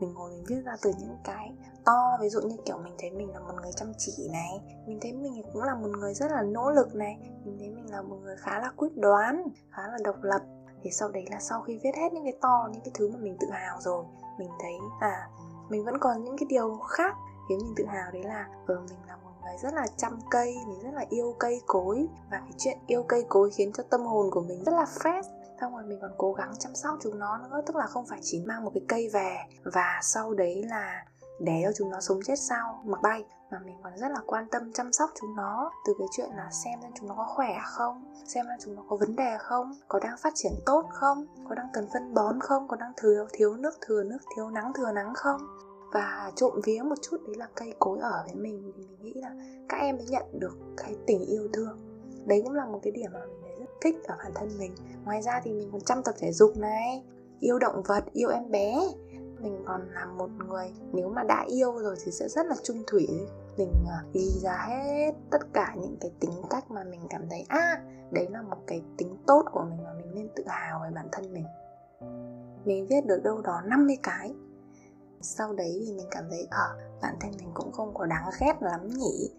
Mình 0.00 0.14
ngồi 0.14 0.30
mình 0.30 0.44
viết 0.48 0.62
ra 0.64 0.76
từ 0.82 0.92
những 1.00 1.16
cái 1.24 1.52
to, 1.84 2.18
ví 2.20 2.28
dụ 2.28 2.40
như 2.40 2.56
kiểu 2.64 2.78
mình 2.78 2.94
thấy 2.98 3.10
mình 3.10 3.30
là 3.30 3.40
một 3.40 3.54
người 3.62 3.72
chăm 3.76 3.92
chỉ 3.98 4.28
này, 4.32 4.60
mình 4.86 4.98
thấy 5.02 5.12
mình 5.12 5.42
cũng 5.52 5.62
là 5.62 5.74
một 5.74 5.88
người 5.98 6.14
rất 6.14 6.30
là 6.30 6.42
nỗ 6.42 6.70
lực 6.70 6.94
này, 6.94 7.16
mình 7.44 7.56
thấy 7.58 7.68
mình 7.68 7.90
là 7.90 8.02
một 8.02 8.16
người 8.22 8.36
khá 8.36 8.60
là 8.60 8.70
quyết 8.76 8.96
đoán, 8.96 9.48
khá 9.70 9.82
là 9.82 9.98
độc 10.04 10.16
lập. 10.22 10.40
Thì 10.82 10.90
sau 10.90 11.08
đấy 11.08 11.24
là 11.30 11.38
sau 11.40 11.60
khi 11.60 11.78
viết 11.82 11.94
hết 11.96 12.12
những 12.12 12.24
cái 12.24 12.36
to, 12.40 12.68
những 12.72 12.82
cái 12.84 12.92
thứ 12.94 13.08
mà 13.08 13.18
mình 13.20 13.36
tự 13.40 13.46
hào 13.50 13.80
rồi, 13.80 14.04
mình 14.38 14.50
thấy 14.60 14.72
à 15.00 15.28
mình 15.68 15.84
vẫn 15.84 15.98
còn 16.00 16.24
những 16.24 16.36
cái 16.38 16.46
điều 16.48 16.78
khác 16.78 17.16
khiến 17.52 17.66
mình 17.66 17.74
tự 17.76 17.84
hào 17.84 18.10
đấy 18.12 18.22
là 18.22 18.48
ừ 18.66 18.78
mình 18.90 18.98
là 19.08 19.16
một 19.16 19.30
người 19.42 19.56
rất 19.62 19.74
là 19.74 19.86
chăm 19.96 20.18
cây, 20.30 20.56
mình 20.66 20.80
rất 20.82 20.90
là 20.94 21.04
yêu 21.08 21.36
cây 21.38 21.60
cối. 21.66 22.08
Và 22.30 22.38
cái 22.38 22.52
chuyện 22.58 22.78
yêu 22.86 23.04
cây 23.08 23.24
cối 23.28 23.50
khiến 23.50 23.72
cho 23.72 23.82
tâm 23.90 24.00
hồn 24.00 24.30
của 24.30 24.40
mình 24.40 24.64
rất 24.64 24.72
là 24.72 24.84
fresh. 24.84 25.22
Xong 25.60 25.74
rồi 25.74 25.82
mình 25.82 25.98
còn 26.02 26.10
cố 26.18 26.32
gắng 26.32 26.52
chăm 26.58 26.74
sóc 26.74 26.98
chúng 27.02 27.18
nó 27.18 27.38
nữa, 27.38 27.62
tức 27.66 27.76
là 27.76 27.86
không 27.86 28.06
phải 28.06 28.18
chỉ 28.22 28.44
mang 28.46 28.64
một 28.64 28.70
cái 28.74 28.82
cây 28.88 29.10
về. 29.12 29.36
Và 29.64 30.00
sau 30.02 30.34
đấy 30.34 30.64
là 30.68 31.04
để 31.40 31.62
cho 31.64 31.70
chúng 31.76 31.90
nó 31.90 32.00
sống 32.00 32.20
chết 32.24 32.36
sau, 32.36 32.82
mặc 32.84 33.02
bay. 33.02 33.24
Mà 33.50 33.58
mình 33.64 33.76
còn 33.82 33.96
rất 33.96 34.08
là 34.08 34.20
quan 34.26 34.48
tâm 34.50 34.72
chăm 34.72 34.92
sóc 34.92 35.10
chúng 35.20 35.36
nó. 35.36 35.70
Từ 35.86 35.94
cái 35.98 36.08
chuyện 36.16 36.30
là 36.36 36.48
xem 36.50 36.78
xem 36.82 36.90
chúng 36.94 37.08
nó 37.08 37.14
có 37.14 37.26
khỏe 37.36 37.58
không, 37.64 38.14
xem 38.14 38.46
xem 38.48 38.58
chúng 38.60 38.76
nó 38.76 38.82
có 38.88 38.96
vấn 38.96 39.16
đề 39.16 39.36
không, 39.38 39.72
có 39.88 39.98
đang 39.98 40.16
phát 40.18 40.32
triển 40.34 40.52
tốt 40.66 40.84
không, 40.90 41.26
có 41.48 41.54
đang 41.54 41.68
cần 41.72 41.88
phân 41.92 42.14
bón 42.14 42.40
không, 42.40 42.68
có 42.68 42.76
đang 42.76 42.92
thừa, 42.96 43.26
thiếu 43.32 43.56
nước, 43.56 43.74
thừa 43.80 44.02
nước 44.02 44.18
thiếu 44.36 44.50
nắng, 44.50 44.72
thừa 44.74 44.92
nắng 44.92 45.14
không 45.14 45.40
và 45.92 46.32
trộm 46.36 46.60
vía 46.64 46.82
một 46.84 46.94
chút, 47.02 47.16
đấy 47.26 47.36
là 47.38 47.48
cây 47.54 47.74
cối 47.78 47.98
ở 48.00 48.22
với 48.26 48.34
mình. 48.34 48.72
Thì 48.76 48.82
mình 48.88 49.02
nghĩ 49.02 49.12
là 49.14 49.30
các 49.68 49.76
em 49.76 49.96
mới 49.96 50.06
nhận 50.06 50.24
được 50.32 50.58
cái 50.76 50.96
tình 51.06 51.20
yêu 51.26 51.48
thương. 51.52 51.78
Đấy 52.26 52.40
cũng 52.44 52.52
là 52.52 52.66
một 52.66 52.80
cái 52.82 52.92
điểm 52.92 53.10
mà 53.12 53.20
mình 53.26 53.40
thấy 53.42 53.56
rất 53.58 53.70
thích 53.82 53.96
ở 54.04 54.14
bản 54.18 54.32
thân 54.34 54.48
mình. 54.58 54.74
Ngoài 55.04 55.22
ra 55.22 55.40
thì 55.44 55.52
mình 55.52 55.68
còn 55.72 55.80
chăm 55.80 56.02
tập 56.02 56.14
thể 56.18 56.32
dục 56.32 56.56
này, 56.56 57.04
yêu 57.40 57.58
động 57.58 57.82
vật, 57.86 58.04
yêu 58.12 58.28
em 58.28 58.50
bé. 58.50 58.74
Mình 59.40 59.62
còn 59.66 59.88
là 59.94 60.06
một 60.06 60.30
người, 60.48 60.72
nếu 60.92 61.08
mà 61.08 61.22
đã 61.22 61.44
yêu 61.48 61.72
rồi 61.78 61.96
thì 62.04 62.12
sẽ 62.12 62.28
rất 62.28 62.46
là 62.46 62.54
trung 62.62 62.82
thủy. 62.86 63.08
Mình 63.56 63.72
à, 63.88 64.04
ghi 64.12 64.30
ra 64.42 64.66
hết 64.68 65.12
tất 65.30 65.42
cả 65.52 65.74
những 65.80 65.96
cái 66.00 66.10
tính 66.20 66.42
cách 66.50 66.70
mà 66.70 66.84
mình 66.84 67.00
cảm 67.10 67.28
thấy 67.30 67.44
à 67.48 67.82
đấy 68.12 68.26
là 68.30 68.42
một 68.42 68.56
cái 68.66 68.82
tính 68.96 69.16
tốt 69.26 69.44
của 69.52 69.64
mình 69.70 69.84
mà 69.84 69.92
mình 69.96 70.14
nên 70.14 70.28
tự 70.36 70.44
hào 70.46 70.80
về 70.84 70.90
bản 70.94 71.08
thân 71.12 71.32
mình. 71.32 71.44
Mình 72.64 72.86
viết 72.86 73.06
được 73.06 73.20
đâu 73.24 73.40
đó 73.40 73.62
50 73.64 73.96
cái 74.02 74.34
sau 75.22 75.52
đấy 75.52 75.82
thì 75.86 75.92
mình 75.92 76.06
cảm 76.10 76.24
thấy 76.30 76.46
ở 76.50 76.58
ờ, 76.58 76.76
bản 77.02 77.14
thân 77.20 77.30
mình 77.38 77.50
cũng 77.54 77.72
không 77.72 77.94
có 77.94 78.06
đáng 78.06 78.30
ghét 78.40 78.62
lắm 78.62 78.88
nhỉ. 78.88 79.30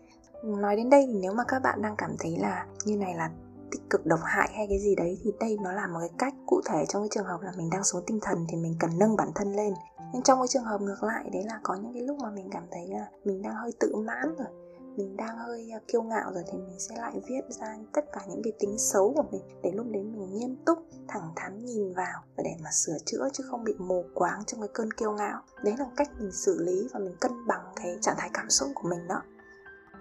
Nói 0.44 0.76
đến 0.76 0.90
đây 0.90 1.06
thì 1.08 1.14
nếu 1.14 1.34
mà 1.34 1.44
các 1.48 1.60
bạn 1.60 1.82
đang 1.82 1.96
cảm 1.98 2.16
thấy 2.20 2.38
là 2.38 2.66
như 2.86 2.98
này 2.98 3.16
là 3.16 3.30
tích 3.72 3.82
cực 3.90 4.06
độc 4.06 4.20
hại 4.24 4.50
hay 4.56 4.68
cái 4.70 4.80
gì 4.80 4.96
đấy 4.96 5.18
thì 5.24 5.32
đây 5.40 5.58
nó 5.62 5.72
là 5.72 5.88
một 5.88 6.00
cái 6.00 6.10
cách 6.18 6.34
cụ 6.46 6.62
thể 6.66 6.86
trong 6.90 7.02
cái 7.02 7.10
trường 7.12 7.26
hợp 7.26 7.42
là 7.42 7.52
mình 7.58 7.70
đang 7.70 7.84
xuống 7.84 8.04
tinh 8.08 8.20
thần 8.22 8.46
thì 8.50 8.58
mình 8.58 8.76
cần 8.80 8.92
nâng 9.00 9.16
bản 9.16 9.32
thân 9.36 9.56
lên. 9.56 9.74
Nhưng 10.14 10.22
trong 10.22 10.40
cái 10.40 10.48
trường 10.48 10.64
hợp 10.64 10.82
ngược 10.82 11.04
lại 11.04 11.30
đấy 11.34 11.44
là 11.44 11.60
có 11.64 11.76
những 11.76 11.94
cái 11.94 12.02
lúc 12.02 12.18
mà 12.22 12.32
mình 12.32 12.50
cảm 12.52 12.64
thấy 12.72 12.88
là 12.88 13.08
mình 13.24 13.42
đang 13.42 13.56
hơi 13.56 13.72
tự 13.80 13.96
mãn 13.96 14.36
rồi 14.38 14.63
mình 14.98 15.18
đang 15.18 15.38
hơi 15.38 15.72
à, 15.74 15.80
kiêu 15.88 16.04
ngạo 16.04 16.32
rồi 16.34 16.44
thì 16.52 16.58
mình 16.58 16.80
sẽ 16.80 16.96
lại 16.98 17.22
viết 17.28 17.42
ra 17.50 17.78
tất 17.94 18.06
cả 18.14 18.22
những 18.30 18.42
cái 18.44 18.54
tính 18.60 18.78
xấu 18.78 19.14
của 19.16 19.24
mình 19.32 19.42
để 19.64 19.72
lúc 19.72 19.86
đấy 19.92 20.04
mình 20.04 20.34
nghiêm 20.34 20.56
túc, 20.66 20.78
thẳng 21.08 21.32
thắn 21.36 21.66
nhìn 21.66 21.94
vào 21.94 22.22
và 22.38 22.44
để 22.44 22.56
mà 22.64 22.70
sửa 22.72 22.98
chữa 23.06 23.30
chứ 23.34 23.44
không 23.50 23.64
bị 23.64 23.74
mù 23.80 24.06
quáng 24.14 24.46
trong 24.46 24.62
cái 24.62 24.70
cơn 24.74 24.92
kiêu 24.92 25.12
ngạo. 25.12 25.42
Đấy 25.64 25.76
là 25.78 25.86
cách 25.96 26.10
mình 26.20 26.32
xử 26.32 26.58
lý 26.60 26.88
và 26.94 27.00
mình 27.00 27.16
cân 27.22 27.32
bằng 27.48 27.74
cái 27.76 27.98
trạng 28.02 28.16
thái 28.18 28.30
cảm 28.34 28.50
xúc 28.50 28.70
của 28.76 28.90
mình 28.90 29.08
đó. 29.08 29.22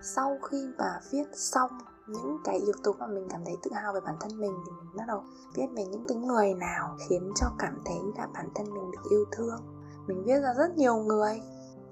Sau 0.02 0.38
khi 0.50 0.68
mà 0.78 1.00
viết 1.10 1.26
xong 1.32 1.70
những 2.08 2.38
cái 2.44 2.58
yếu 2.58 2.74
tố 2.82 2.92
mà 2.92 3.06
mình 3.06 3.28
cảm 3.30 3.44
thấy 3.44 3.54
tự 3.62 3.70
hào 3.74 3.92
về 3.92 4.00
bản 4.04 4.14
thân 4.20 4.40
mình 4.40 4.52
thì 4.66 4.72
mình 4.72 4.96
bắt 4.96 5.04
đầu 5.08 5.22
viết 5.54 5.66
về 5.76 5.84
những 5.84 6.04
cái 6.08 6.18
người 6.18 6.54
nào 6.54 6.96
khiến 7.08 7.32
cho 7.36 7.46
cảm 7.58 7.82
thấy 7.84 7.98
là 8.18 8.28
bản 8.34 8.48
thân 8.54 8.74
mình 8.74 8.90
được 8.90 9.10
yêu 9.10 9.24
thương. 9.32 9.60
Mình 10.06 10.22
viết 10.24 10.40
ra 10.40 10.54
rất 10.54 10.76
nhiều 10.76 10.96
người. 10.96 11.40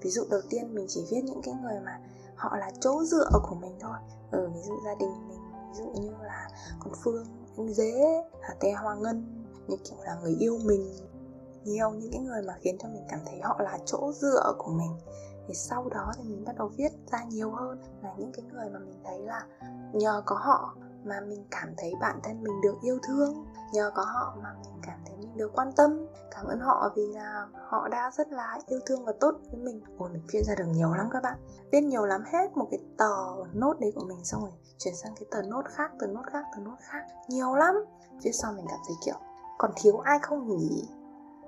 Ví 0.01 0.09
dụ 0.09 0.23
đầu 0.29 0.41
tiên 0.49 0.75
mình 0.75 0.85
chỉ 0.89 1.05
viết 1.11 1.21
những 1.23 1.41
cái 1.43 1.53
người 1.63 1.79
mà 1.85 1.99
họ 2.41 2.57
là 2.57 2.71
chỗ 2.79 3.03
dựa 3.03 3.29
của 3.43 3.55
mình 3.55 3.77
thôi. 3.79 3.97
Ừ, 4.31 4.49
ví 4.53 4.61
dụ 4.61 4.73
gia 4.85 4.95
đình 4.95 5.27
mình 5.27 5.39
ví 5.71 5.77
dụ 5.77 6.01
như 6.01 6.11
là 6.21 6.47
con 6.79 6.93
phương 7.03 7.25
anh 7.57 7.73
dế 7.73 8.23
hà 8.41 8.53
te 8.59 8.71
hoa 8.71 8.95
ngân 8.95 9.45
như 9.67 9.77
kiểu 9.89 9.97
là 10.03 10.15
người 10.21 10.35
yêu 10.39 10.57
mình 10.65 10.93
nhiều 11.63 11.91
những 11.91 12.11
cái 12.11 12.21
người 12.21 12.41
mà 12.41 12.53
khiến 12.59 12.77
cho 12.79 12.89
mình 12.89 13.03
cảm 13.09 13.19
thấy 13.25 13.41
họ 13.41 13.59
là 13.59 13.77
chỗ 13.85 14.11
dựa 14.13 14.53
của 14.57 14.71
mình. 14.71 14.91
Thì 15.47 15.53
sau 15.53 15.89
đó 15.89 16.11
thì 16.17 16.23
mình 16.23 16.45
bắt 16.45 16.55
đầu 16.57 16.71
viết 16.77 16.91
ra 17.11 17.23
nhiều 17.23 17.51
hơn 17.51 17.81
là 18.03 18.13
những 18.17 18.31
cái 18.31 18.45
người 18.53 18.69
mà 18.69 18.79
mình 18.79 19.01
thấy 19.03 19.19
là 19.19 19.45
nhờ 19.93 20.21
có 20.25 20.35
họ 20.35 20.75
mà 21.03 21.19
mình 21.19 21.45
cảm 21.51 21.73
thấy 21.77 21.93
bản 22.01 22.19
thân 22.23 22.43
mình 22.43 22.61
được 22.63 22.75
yêu 22.81 22.99
thương 23.07 23.45
nhờ 23.71 23.91
có 23.95 24.03
họ 24.03 24.35
mà 24.43 24.55
mình 24.63 24.81
cảm 24.83 24.99
thấy 25.05 25.17
mình 25.17 25.37
được 25.37 25.51
quan 25.53 25.71
tâm. 25.71 26.07
Cảm 26.31 26.45
ơn 26.45 26.59
họ 26.59 26.91
vì 26.95 27.07
là 27.07 27.47
họ 27.69 27.87
đã 27.87 28.11
rất 28.13 28.27
là 28.31 28.59
yêu 28.67 28.79
thương 28.85 29.05
và 29.05 29.13
tốt 29.19 29.35
với 29.51 29.59
mình. 29.59 29.81
Ôi, 29.97 30.09
mình 30.13 30.21
viết 30.31 30.41
ra 30.43 30.55
được 30.55 30.65
nhiều 30.67 30.93
lắm 30.93 31.09
các 31.11 31.23
bạn. 31.23 31.37
Viết 31.71 31.81
nhiều 31.81 32.05
lắm 32.05 32.23
hết 32.31 32.57
một 32.57 32.67
cái 32.71 32.79
tờ 32.97 33.15
nốt 33.53 33.79
đấy 33.79 33.93
của 33.95 34.05
mình 34.07 34.23
xong 34.23 34.41
rồi 34.41 34.51
chuyển 34.77 34.95
sang 34.95 35.15
cái 35.15 35.25
tờ 35.31 35.41
nốt 35.41 35.65
khác, 35.65 35.91
tờ 35.99 36.07
nốt 36.07 36.23
khác, 36.25 36.45
tờ 36.55 36.61
nốt 36.61 36.75
khác. 36.79 37.05
Nhiều 37.27 37.55
lắm. 37.55 37.75
Viết 38.23 38.31
xong 38.31 38.55
mình 38.55 38.65
cảm 38.69 38.79
thấy 38.87 38.95
kiểu, 39.05 39.15
còn 39.57 39.71
thiếu 39.75 39.97
ai 39.97 40.19
không 40.21 40.47
nhỉ? 40.47 40.87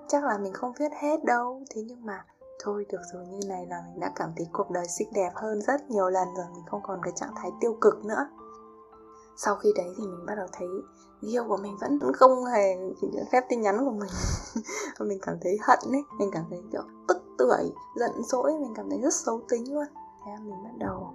Chắc 0.07 0.23
là 0.23 0.37
mình 0.37 0.53
không 0.53 0.73
viết 0.79 0.91
hết 1.01 1.23
đâu. 1.23 1.61
Thế 1.69 1.81
nhưng 1.81 2.05
mà 2.05 2.25
thôi, 2.63 2.85
được 2.89 3.01
rồi, 3.13 3.25
như 3.25 3.39
này 3.47 3.65
là 3.65 3.83
mình 3.87 3.99
đã 3.99 4.11
cảm 4.15 4.33
thấy 4.37 4.47
cuộc 4.53 4.71
đời 4.71 4.87
xinh 4.87 5.09
đẹp 5.13 5.31
hơn 5.35 5.61
rất 5.61 5.89
nhiều 5.89 6.09
lần 6.09 6.27
rồi. 6.37 6.45
Mình 6.53 6.63
không 6.67 6.81
còn 6.83 6.99
cái 7.03 7.13
trạng 7.15 7.35
thái 7.35 7.51
tiêu 7.61 7.77
cực 7.81 8.05
nữa. 8.05 8.27
Sau 9.37 9.55
khi 9.55 9.69
đấy 9.75 9.93
thì 9.97 10.07
mình 10.07 10.25
bắt 10.25 10.35
đầu 10.35 10.47
thấy 10.51 10.67
yêu 11.27 11.43
của 11.47 11.57
mình 11.57 11.77
vẫn 11.81 11.99
không 12.13 12.45
hề 12.45 12.77
phép 13.31 13.43
tin 13.49 13.61
nhắn 13.61 13.77
của 13.85 13.91
mình. 13.91 14.09
Mình 14.99 15.19
cảm 15.21 15.37
thấy 15.41 15.57
hận 15.61 15.79
ấy, 15.91 16.03
mình 16.19 16.29
cảm 16.33 16.43
thấy 16.49 16.61
kiểu 16.71 16.81
tức 17.07 17.17
tưởi 17.37 17.71
giận 17.95 18.11
dỗi, 18.23 18.51
mình 18.51 18.73
cảm 18.75 18.89
thấy 18.89 19.01
rất 19.01 19.13
xấu 19.13 19.41
tính 19.49 19.73
luôn. 19.73 19.85
Thế 20.25 20.31
mình 20.43 20.63
bắt 20.63 20.77
đầu, 20.77 21.13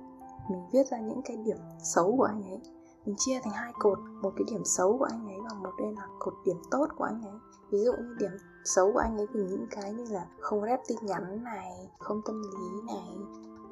mình 0.51 0.67
viết 0.73 0.91
ra 0.91 0.99
những 0.99 1.23
cái 1.25 1.37
điểm 1.37 1.57
xấu 1.83 2.17
của 2.17 2.25
anh 2.25 2.43
ấy. 2.43 2.61
Mình 3.07 3.17
chia 3.19 3.41
thành 3.45 3.53
hai 3.53 3.73
cột, 3.79 3.99
một 4.23 4.33
cái 4.37 4.45
điểm 4.51 4.65
xấu 4.65 4.99
của 4.99 5.07
anh 5.11 5.27
ấy 5.27 5.37
và 5.45 5.59
một 5.63 5.71
đây 5.79 5.93
là 5.93 6.07
cột 6.19 6.35
điểm 6.45 6.57
tốt 6.71 6.87
của 6.97 7.05
anh 7.05 7.23
ấy. 7.23 7.39
Ví 7.71 7.85
dụ 7.85 7.93
như 7.93 8.15
điểm 8.19 8.31
xấu 8.65 8.93
của 8.93 8.99
anh 8.99 9.17
ấy 9.17 9.27
thì 9.35 9.41
những 9.41 9.67
cái 9.71 9.93
như 9.93 10.05
là 10.11 10.27
không 10.41 10.63
rep 10.63 10.81
tin 10.89 10.99
nhắn 11.03 11.45
này, 11.45 11.91
không 11.99 12.21
tâm 12.27 12.43
lý 12.43 12.83
này 12.87 13.19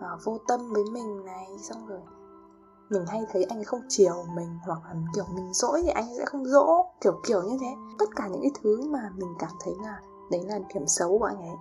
ờ, 0.01 0.19
vô 0.25 0.39
tâm 0.49 0.73
với 0.73 0.85
mình 0.93 1.25
này, 1.25 1.47
xong 1.59 1.87
rồi 1.87 2.01
mình 2.91 3.05
hay 3.07 3.27
thấy 3.33 3.45
anh 3.45 3.59
ấy 3.59 3.65
không 3.65 3.81
chiều 3.89 4.25
mình 4.37 4.59
hoặc 4.67 4.79
là 4.85 4.95
kiểu 5.15 5.25
mình 5.35 5.53
dỗi 5.53 5.81
thì 5.83 5.89
anh 5.89 6.09
ấy 6.09 6.17
sẽ 6.19 6.25
không 6.25 6.45
dỗ, 6.45 6.85
kiểu 7.01 7.21
kiểu 7.27 7.43
như 7.43 7.59
thế. 7.61 7.75
Tất 7.99 8.07
cả 8.17 8.29
những 8.29 8.43
cái 8.43 8.51
thứ 8.63 8.83
mà 8.91 9.11
mình 9.17 9.35
cảm 9.39 9.51
thấy 9.65 9.75
là 9.83 10.01
đấy 10.31 10.41
là 10.49 10.59
điểm 10.75 10.87
xấu 10.87 11.19
của 11.19 11.25
anh 11.25 11.41
ấy. 11.41 11.57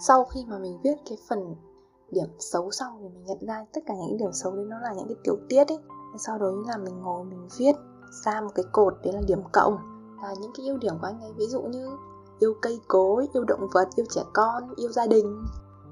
Sau 0.00 0.24
khi 0.24 0.44
mà 0.48 0.58
mình 0.58 0.80
viết 0.84 0.94
cái 1.08 1.18
phần 1.28 1.54
điểm 2.10 2.28
xấu 2.38 2.70
xong 2.70 2.98
thì 3.00 3.08
mình 3.08 3.24
nhận 3.24 3.38
ra 3.46 3.64
tất 3.72 3.80
cả 3.86 3.94
những 3.94 4.08
cái 4.08 4.18
điểm 4.18 4.32
xấu 4.32 4.52
đấy 4.52 4.64
nó 4.68 4.78
là 4.78 4.92
những 4.92 5.08
cái 5.08 5.16
tiểu 5.24 5.36
tiết 5.48 5.68
ấy. 5.68 5.78
Sau 6.18 6.38
đó 6.38 6.46
là 6.66 6.76
mình 6.76 7.00
ngồi 7.00 7.24
mình 7.24 7.48
viết 7.58 7.72
ra 8.24 8.40
một 8.40 8.50
cái 8.54 8.64
cột, 8.72 8.94
đấy 9.04 9.12
là 9.12 9.20
điểm 9.26 9.42
cộng. 9.52 9.76
Là 10.22 10.34
những 10.40 10.52
cái 10.56 10.66
ưu 10.66 10.78
điểm 10.78 10.94
của 11.00 11.06
anh 11.06 11.20
ấy, 11.20 11.32
ví 11.36 11.46
dụ 11.46 11.62
như 11.62 11.88
yêu 12.38 12.54
cây 12.62 12.80
cối, 12.88 13.28
yêu 13.32 13.44
động 13.44 13.68
vật, 13.72 13.88
yêu 13.96 14.06
trẻ 14.10 14.22
con, 14.32 14.74
yêu 14.76 14.92
gia 14.92 15.06
đình 15.06 15.44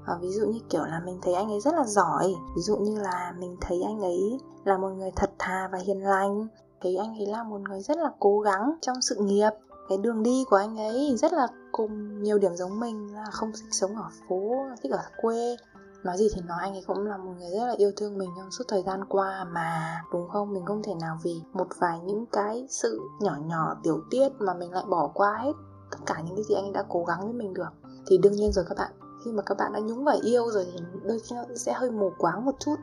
à, 0.05 0.17
ví 0.21 0.31
dụ 0.31 0.47
như 0.47 0.59
kiểu 0.69 0.83
là 0.83 1.01
mình 1.05 1.19
thấy 1.21 1.33
anh 1.33 1.51
ấy 1.51 1.59
rất 1.59 1.73
là 1.73 1.83
giỏi. 1.83 2.35
Ví 2.55 2.61
dụ 2.61 2.77
như 2.77 2.99
là 2.99 3.33
mình 3.39 3.57
thấy 3.61 3.81
anh 3.81 4.01
ấy 4.01 4.39
là 4.63 4.77
một 4.77 4.89
người 4.89 5.11
thật 5.15 5.31
thà 5.39 5.69
và 5.71 5.77
hiền 5.77 6.03
lành. 6.03 6.47
Thấy 6.81 6.95
anh 6.95 7.17
ấy 7.17 7.25
là 7.25 7.43
một 7.43 7.61
người 7.61 7.81
rất 7.81 7.97
là 7.97 8.11
cố 8.19 8.39
gắng 8.39 8.73
trong 8.81 9.01
sự 9.01 9.15
nghiệp. 9.15 9.49
Cái 9.89 9.97
đường 9.97 10.23
đi 10.23 10.43
của 10.49 10.55
anh 10.55 10.77
ấy 10.77 11.17
rất 11.17 11.33
là 11.33 11.47
cùng 11.71 12.23
nhiều 12.23 12.37
điểm 12.37 12.55
giống 12.55 12.79
mình 12.79 13.15
là 13.15 13.25
không 13.31 13.51
thích 13.51 13.69
sống 13.71 13.95
ở 13.95 14.09
phố 14.29 14.55
thích 14.83 14.91
ở 14.91 15.01
quê. 15.21 15.55
Nói 16.03 16.17
gì 16.17 16.27
thì 16.35 16.41
nói 16.41 16.57
anh 16.61 16.73
ấy 16.73 16.83
cũng 16.87 17.05
là 17.05 17.17
một 17.17 17.31
người 17.39 17.49
rất 17.49 17.65
là 17.65 17.73
yêu 17.77 17.91
thương 17.97 18.17
mình 18.17 18.29
trong 18.37 18.51
suốt 18.51 18.63
thời 18.67 18.83
gian 18.83 19.05
qua 19.05 19.43
mà 19.43 20.01
đúng 20.13 20.29
không? 20.29 20.53
Mình 20.53 20.65
không 20.65 20.83
thể 20.83 20.93
nào 21.01 21.17
vì 21.23 21.41
một 21.53 21.67
vài 21.79 21.99
những 21.99 22.25
cái 22.31 22.65
sự 22.69 22.99
nhỏ 23.19 23.35
nhỏ 23.45 23.75
tiểu 23.83 24.01
tiết 24.11 24.29
mà 24.39 24.53
mình 24.53 24.71
lại 24.71 24.83
bỏ 24.89 25.11
qua 25.13 25.37
hết 25.43 25.53
tất 25.91 25.97
cả 26.05 26.21
những 26.25 26.35
cái 26.35 26.43
gì 26.49 26.55
anh 26.55 26.65
ấy 26.65 26.71
đã 26.71 26.83
cố 26.89 27.03
gắng 27.03 27.23
với 27.23 27.33
mình 27.33 27.53
được. 27.53 27.69
Thì 28.07 28.17
đương 28.17 28.33
nhiên 28.33 28.51
rồi 28.51 28.65
các 28.69 28.77
bạn 28.77 28.91
khi 29.25 29.31
mà 29.31 29.43
các 29.45 29.57
bạn 29.57 29.73
đã 29.73 29.79
nhúng 29.79 30.03
vào 30.03 30.17
yêu 30.21 30.51
rồi 30.51 30.65
thì 30.73 30.79
đôi 31.03 31.19
khi 31.19 31.35
nó 31.35 31.43
sẽ 31.55 31.73
hơi 31.73 31.91
mù 31.91 32.11
quáng 32.17 32.45
một 32.45 32.55
chút. 32.59 32.75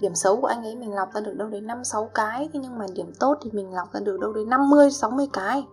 Điểm 0.00 0.14
xấu 0.14 0.40
của 0.40 0.46
anh 0.46 0.62
ấy 0.62 0.76
mình 0.76 0.94
lọc 0.94 1.14
ra 1.14 1.20
được 1.20 1.34
đâu 1.36 1.48
đấy 1.48 1.60
năm 1.60 1.84
sáu 1.84 2.10
cái 2.14 2.48
thế 2.52 2.60
nhưng 2.62 2.78
mà 2.78 2.86
điểm 2.94 3.12
tốt 3.20 3.38
thì 3.42 3.50
mình 3.52 3.74
lọc 3.74 3.92
ra 3.92 4.00
được 4.00 4.20
đâu 4.20 4.32
đấy 4.32 4.44
50 4.44 4.90
60 4.90 5.26
cái. 5.32 5.66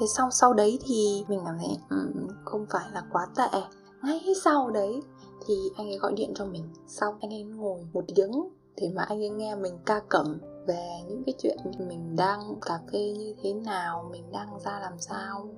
Thế 0.00 0.06
sau 0.06 0.30
sau 0.30 0.52
đấy 0.52 0.78
thì 0.84 1.24
mình 1.28 1.40
cảm 1.46 1.58
thấy 1.58 1.76
um, 1.90 2.28
không 2.44 2.66
phải 2.70 2.86
là 2.92 3.02
quá 3.12 3.26
tệ. 3.36 3.60
Ngay 4.02 4.34
sau 4.44 4.70
đấy 4.70 5.02
thì 5.46 5.54
anh 5.76 5.88
ấy 5.88 5.98
gọi 5.98 6.12
điện 6.16 6.32
cho 6.34 6.46
mình. 6.46 6.68
Sau 6.86 7.16
anh 7.20 7.30
ấy 7.30 7.42
ngồi 7.42 7.86
một 7.92 8.04
tiếng 8.14 8.30
thế 8.76 8.90
mà 8.94 9.02
anh 9.02 9.22
ấy 9.22 9.30
nghe 9.30 9.54
mình 9.54 9.78
ca 9.86 10.00
cẩm 10.08 10.40
về 10.66 10.88
những 11.08 11.22
cái 11.26 11.34
chuyện 11.38 11.58
mình 11.88 12.16
đang 12.16 12.40
cà 12.62 12.80
phê 12.92 13.14
như 13.18 13.34
thế 13.42 13.52
nào 13.52 14.08
mình 14.10 14.32
đang 14.32 14.58
ra 14.60 14.80
làm 14.80 14.98
sao. 14.98 15.48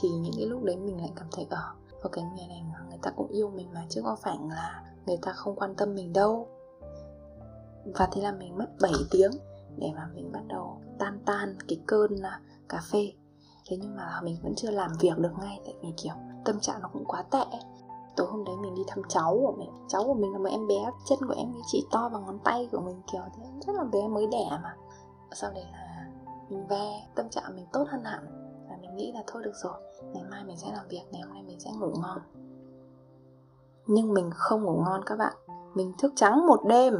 Thì 0.00 0.08
những 0.08 0.32
cái 0.36 0.46
lúc 0.46 0.62
đấy 0.64 0.76
mình 0.76 0.98
lại 0.98 1.12
cảm 1.16 1.26
thấy 1.32 1.46
ở 1.50 1.70
uh, 1.72 1.79
và 2.02 2.10
cái 2.12 2.24
người 2.24 2.46
này 2.48 2.62
người 2.88 2.98
ta 3.02 3.10
cũng 3.10 3.28
yêu 3.28 3.50
mình 3.50 3.68
mà, 3.74 3.86
chứ 3.88 4.02
có 4.04 4.16
phải 4.16 4.38
là 4.48 4.84
người 5.06 5.18
ta 5.22 5.32
không 5.32 5.56
quan 5.56 5.74
tâm 5.74 5.94
mình 5.94 6.12
đâu. 6.12 6.48
Và 7.84 8.08
thế 8.12 8.22
là 8.22 8.32
mình 8.32 8.58
mất 8.58 8.66
7 8.80 8.92
tiếng 9.10 9.30
để 9.76 9.92
mà 9.96 10.10
mình 10.14 10.32
bắt 10.32 10.42
đầu 10.48 10.80
tan 10.98 11.20
tan 11.26 11.56
cái 11.68 11.80
cơn 11.86 12.14
là 12.14 12.40
cà 12.68 12.80
phê. 12.92 13.12
Thế 13.68 13.76
nhưng 13.76 13.96
mà 13.96 14.20
mình 14.22 14.36
vẫn 14.42 14.54
chưa 14.56 14.70
làm 14.70 14.90
việc 15.00 15.18
được 15.18 15.32
ngay, 15.40 15.60
tại 15.64 15.74
vì, 15.82 15.88
kiểu, 15.96 16.14
tâm 16.44 16.60
trạng 16.60 16.82
nó 16.82 16.88
cũng 16.92 17.04
quá 17.04 17.22
tệ. 17.22 17.44
Tối 18.16 18.26
hôm 18.30 18.44
đấy 18.44 18.56
mình 18.62 18.74
đi 18.74 18.82
thăm 18.88 19.02
cháu 19.08 19.38
của 19.42 19.54
mình. 19.58 19.70
Cháu 19.88 20.04
của 20.04 20.14
mình 20.14 20.32
là 20.32 20.38
một 20.38 20.48
em 20.50 20.68
bé, 20.68 20.90
chân 21.08 21.18
của 21.28 21.34
em 21.36 21.52
ấy 21.52 21.62
chỉ 21.66 21.86
to 21.92 22.08
bằng 22.08 22.26
ngón 22.26 22.38
tay 22.44 22.68
của 22.72 22.80
mình, 22.80 23.02
kiểu 23.12 23.22
thế. 23.36 23.44
Rất 23.66 23.72
là 23.76 23.84
bé 23.84 24.08
mới 24.08 24.26
đẻ 24.26 24.58
mà. 24.62 24.76
Sau 25.32 25.50
đấy 25.50 25.64
là 25.72 26.08
mình 26.48 26.66
về 26.66 26.90
tâm 27.14 27.28
trạng 27.28 27.56
mình 27.56 27.66
tốt 27.72 27.84
hơn 27.88 28.04
hẳn 28.04 28.39
nghĩ 29.00 29.12
là 29.12 29.22
thôi 29.26 29.42
được 29.44 29.54
rồi, 29.54 29.74
ngày 30.12 30.24
mai 30.30 30.44
mình 30.44 30.56
sẽ 30.56 30.72
làm 30.72 30.88
việc, 30.88 31.02
ngày 31.10 31.22
hôm 31.22 31.34
nay 31.34 31.42
mình 31.42 31.60
sẽ 31.60 31.70
ngủ 31.80 31.92
ngon. 32.02 32.18
Nhưng 33.86 34.14
mình 34.14 34.30
không 34.34 34.62
ngủ 34.62 34.82
ngon 34.84 35.00
các 35.06 35.16
bạn. 35.16 35.32
Mình 35.74 35.92
thức 35.98 36.12
trắng 36.16 36.46
một 36.46 36.60
đêm, 36.68 36.94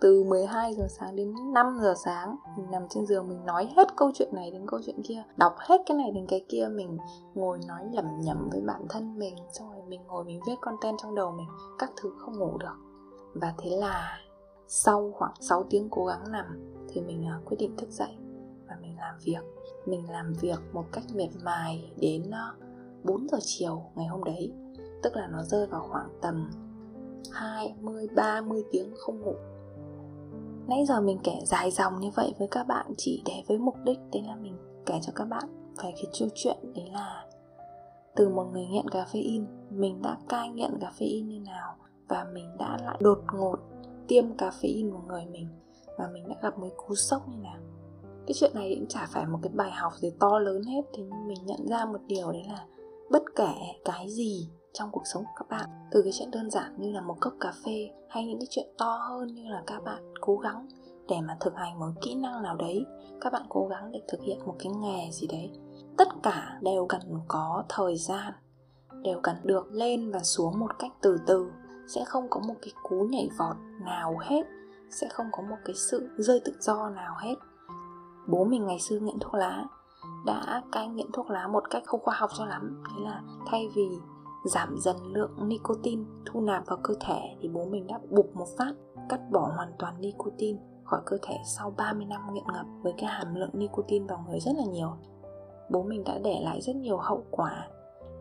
từ 0.00 0.24
12 0.24 0.74
giờ 0.74 0.86
sáng 0.88 1.16
đến 1.16 1.34
5 1.54 1.78
giờ 1.82 1.94
sáng. 2.04 2.36
Mình 2.56 2.70
nằm 2.70 2.82
trên 2.90 3.06
giường, 3.06 3.28
mình 3.28 3.44
nói 3.46 3.68
hết 3.76 3.96
câu 3.96 4.10
chuyện 4.14 4.34
này 4.34 4.50
đến 4.50 4.66
câu 4.66 4.80
chuyện 4.86 5.02
kia, 5.02 5.22
đọc 5.36 5.54
hết 5.58 5.80
cái 5.86 5.96
này 5.96 6.10
đến 6.14 6.26
cái 6.28 6.44
kia. 6.48 6.68
Mình 6.72 6.98
ngồi 7.34 7.58
nói 7.68 7.80
lẩm 7.92 8.20
nhẩm 8.20 8.48
với 8.52 8.60
bản 8.60 8.86
thân 8.88 9.18
mình, 9.18 9.36
xong 9.52 9.70
rồi 9.70 9.82
mình 9.88 10.00
ngồi 10.06 10.24
mình 10.24 10.40
viết 10.46 10.56
content 10.60 10.98
trong 11.02 11.14
đầu 11.14 11.30
mình, 11.30 11.48
các 11.78 11.90
thứ 11.96 12.12
không 12.18 12.38
ngủ 12.38 12.58
được. 12.58 12.76
Và 13.34 13.54
thế 13.58 13.70
là 13.70 14.18
sau 14.68 15.12
khoảng 15.14 15.34
6 15.40 15.64
tiếng 15.70 15.88
cố 15.90 16.04
gắng 16.04 16.32
nằm, 16.32 16.74
thì 16.88 17.00
mình 17.00 17.26
à, 17.26 17.40
quyết 17.44 17.56
định 17.60 17.76
thức 17.76 17.90
dậy 17.90 18.16
và 18.68 18.76
mình 18.82 18.96
làm 18.96 19.14
việc 19.24 19.57
mình 19.90 20.10
làm 20.10 20.32
việc 20.40 20.58
một 20.72 20.84
cách 20.92 21.04
miệt 21.14 21.30
mài 21.44 21.92
đến 22.00 22.30
ờ, 22.30 22.54
4 23.04 23.28
giờ 23.28 23.38
chiều 23.40 23.82
ngày 23.94 24.06
hôm 24.06 24.24
đấy. 24.24 24.52
Tức 25.02 25.16
là 25.16 25.26
nó 25.26 25.42
rơi 25.42 25.66
vào 25.66 25.86
khoảng 25.90 26.08
tầm 26.22 26.50
20 27.32 28.06
30 28.16 28.62
tiếng 28.72 28.94
không 28.96 29.20
ngủ. 29.20 29.34
Nãy 30.68 30.84
giờ 30.88 31.00
mình 31.00 31.18
kể 31.24 31.38
dài 31.44 31.70
dòng 31.70 32.00
như 32.00 32.10
vậy 32.14 32.34
với 32.38 32.48
các 32.50 32.66
bạn 32.66 32.86
chỉ 32.96 33.22
để 33.26 33.42
với 33.48 33.58
mục 33.58 33.74
đích 33.84 33.98
đấy 34.12 34.22
là 34.26 34.36
mình 34.36 34.56
kể 34.86 34.98
cho 35.02 35.12
các 35.14 35.24
bạn 35.24 35.44
về 35.82 35.92
cái 35.96 36.06
câu 36.18 36.28
chuyện 36.34 36.56
đấy 36.74 36.90
là 36.92 37.24
từ 38.16 38.28
một 38.28 38.44
người 38.52 38.66
nghiện 38.66 38.86
caffeine 38.86 39.44
mình 39.70 40.02
đã 40.02 40.16
cai 40.28 40.48
nghiện 40.48 40.78
caffeine 40.80 41.26
như 41.26 41.40
nào 41.40 41.76
và 42.08 42.26
mình 42.32 42.56
đã 42.58 42.78
lại 42.84 42.96
đột 43.00 43.18
ngột 43.32 43.56
tiêm 44.08 44.24
caffeine 44.36 44.92
vào 44.92 45.02
người 45.08 45.26
mình 45.26 45.48
và 45.98 46.08
mình 46.12 46.28
đã 46.28 46.34
gặp 46.42 46.58
mấy 46.58 46.70
cú 46.76 46.94
sốc 46.94 47.28
như 47.28 47.36
nào 47.36 47.60
cái 48.28 48.34
chuyện 48.34 48.50
này 48.54 48.76
cũng 48.78 48.88
chả 48.88 49.06
phải 49.06 49.26
một 49.26 49.38
cái 49.42 49.52
bài 49.54 49.70
học 49.70 49.92
gì 49.96 50.12
to 50.20 50.38
lớn 50.38 50.62
hết, 50.62 50.82
thế 50.94 51.02
nhưng 51.02 51.28
mình 51.28 51.46
nhận 51.46 51.68
ra 51.68 51.84
một 51.84 51.98
điều 52.06 52.32
đấy 52.32 52.42
là 52.48 52.66
bất 53.10 53.22
kể 53.36 53.54
cái 53.84 54.10
gì 54.10 54.48
trong 54.72 54.90
cuộc 54.92 55.02
sống 55.04 55.24
của 55.24 55.32
các 55.36 55.48
bạn, 55.48 55.68
từ 55.90 56.02
cái 56.02 56.12
chuyện 56.14 56.30
đơn 56.30 56.50
giản 56.50 56.74
như 56.78 56.92
là 56.92 57.00
một 57.00 57.16
cốc 57.20 57.32
cà 57.40 57.52
phê 57.64 57.90
hay 58.08 58.26
những 58.26 58.38
cái 58.38 58.46
chuyện 58.50 58.66
to 58.78 58.98
hơn 59.08 59.34
như 59.34 59.42
là 59.48 59.62
các 59.66 59.84
bạn 59.84 60.12
cố 60.20 60.36
gắng 60.36 60.68
để 61.08 61.16
mà 61.20 61.36
thực 61.40 61.54
hành 61.56 61.78
một 61.78 61.86
kỹ 62.02 62.14
năng 62.14 62.42
nào 62.42 62.56
đấy, 62.56 62.84
các 63.20 63.32
bạn 63.32 63.42
cố 63.48 63.66
gắng 63.66 63.92
để 63.92 64.02
thực 64.08 64.20
hiện 64.22 64.38
một 64.46 64.54
cái 64.58 64.72
nghề 64.72 65.10
gì 65.12 65.26
đấy, 65.26 65.50
tất 65.98 66.08
cả 66.22 66.58
đều 66.62 66.86
cần 66.88 67.00
có 67.28 67.64
thời 67.68 67.96
gian, 67.96 68.32
đều 69.02 69.20
cần 69.22 69.36
được 69.42 69.66
lên 69.72 70.10
và 70.10 70.18
xuống 70.22 70.58
một 70.58 70.78
cách 70.78 70.92
từ 71.02 71.18
từ. 71.26 71.50
Sẽ 71.94 72.04
không 72.04 72.26
có 72.30 72.40
một 72.48 72.54
cái 72.62 72.72
cú 72.82 73.00
nhảy 73.00 73.28
vọt 73.38 73.56
nào 73.84 74.16
hết, 74.20 74.42
sẽ 74.90 75.08
không 75.08 75.26
có 75.32 75.42
một 75.42 75.56
cái 75.64 75.74
sự 75.74 76.08
rơi 76.16 76.40
tự 76.44 76.52
do 76.60 76.90
nào 76.90 77.14
hết 77.18 77.34
bố 78.28 78.44
mình 78.44 78.66
ngày 78.66 78.78
xưa 78.80 78.98
nghiện 78.98 79.18
thuốc 79.20 79.34
lá, 79.34 79.64
đã 80.26 80.62
cai 80.72 80.88
nghiện 80.88 81.06
thuốc 81.12 81.30
lá 81.30 81.46
một 81.46 81.62
cách 81.70 81.82
không 81.86 82.00
khoa 82.02 82.14
học 82.16 82.30
cho 82.38 82.44
lắm 82.44 82.82
thế 82.88 83.04
là 83.04 83.22
thay 83.46 83.68
vì 83.74 83.88
giảm 84.44 84.76
dần 84.78 84.96
lượng 85.12 85.48
nicotine 85.48 86.04
thu 86.26 86.40
nạp 86.40 86.66
vào 86.66 86.78
cơ 86.82 86.94
thể 87.00 87.20
thì 87.40 87.48
bố 87.48 87.64
mình 87.64 87.86
đã 87.86 87.98
bục 88.10 88.36
một 88.36 88.46
phát, 88.58 88.72
cắt 89.08 89.20
bỏ 89.30 89.52
hoàn 89.56 89.72
toàn 89.78 90.00
nicotine 90.00 90.58
khỏi 90.84 91.00
cơ 91.06 91.18
thể 91.22 91.34
sau 91.44 91.74
30 91.76 92.04
năm 92.04 92.20
nghiện 92.32 92.44
ngập 92.54 92.66
với 92.82 92.92
cái 92.98 93.10
hàm 93.10 93.34
lượng 93.34 93.50
nicotine 93.52 94.06
vào 94.08 94.24
người 94.28 94.40
rất 94.40 94.52
là 94.56 94.64
nhiều. 94.64 94.90
Bố 95.70 95.82
mình 95.82 96.04
đã 96.04 96.18
để 96.18 96.40
lại 96.42 96.60
rất 96.60 96.76
nhiều 96.76 96.96
hậu 96.96 97.24
quả. 97.30 97.68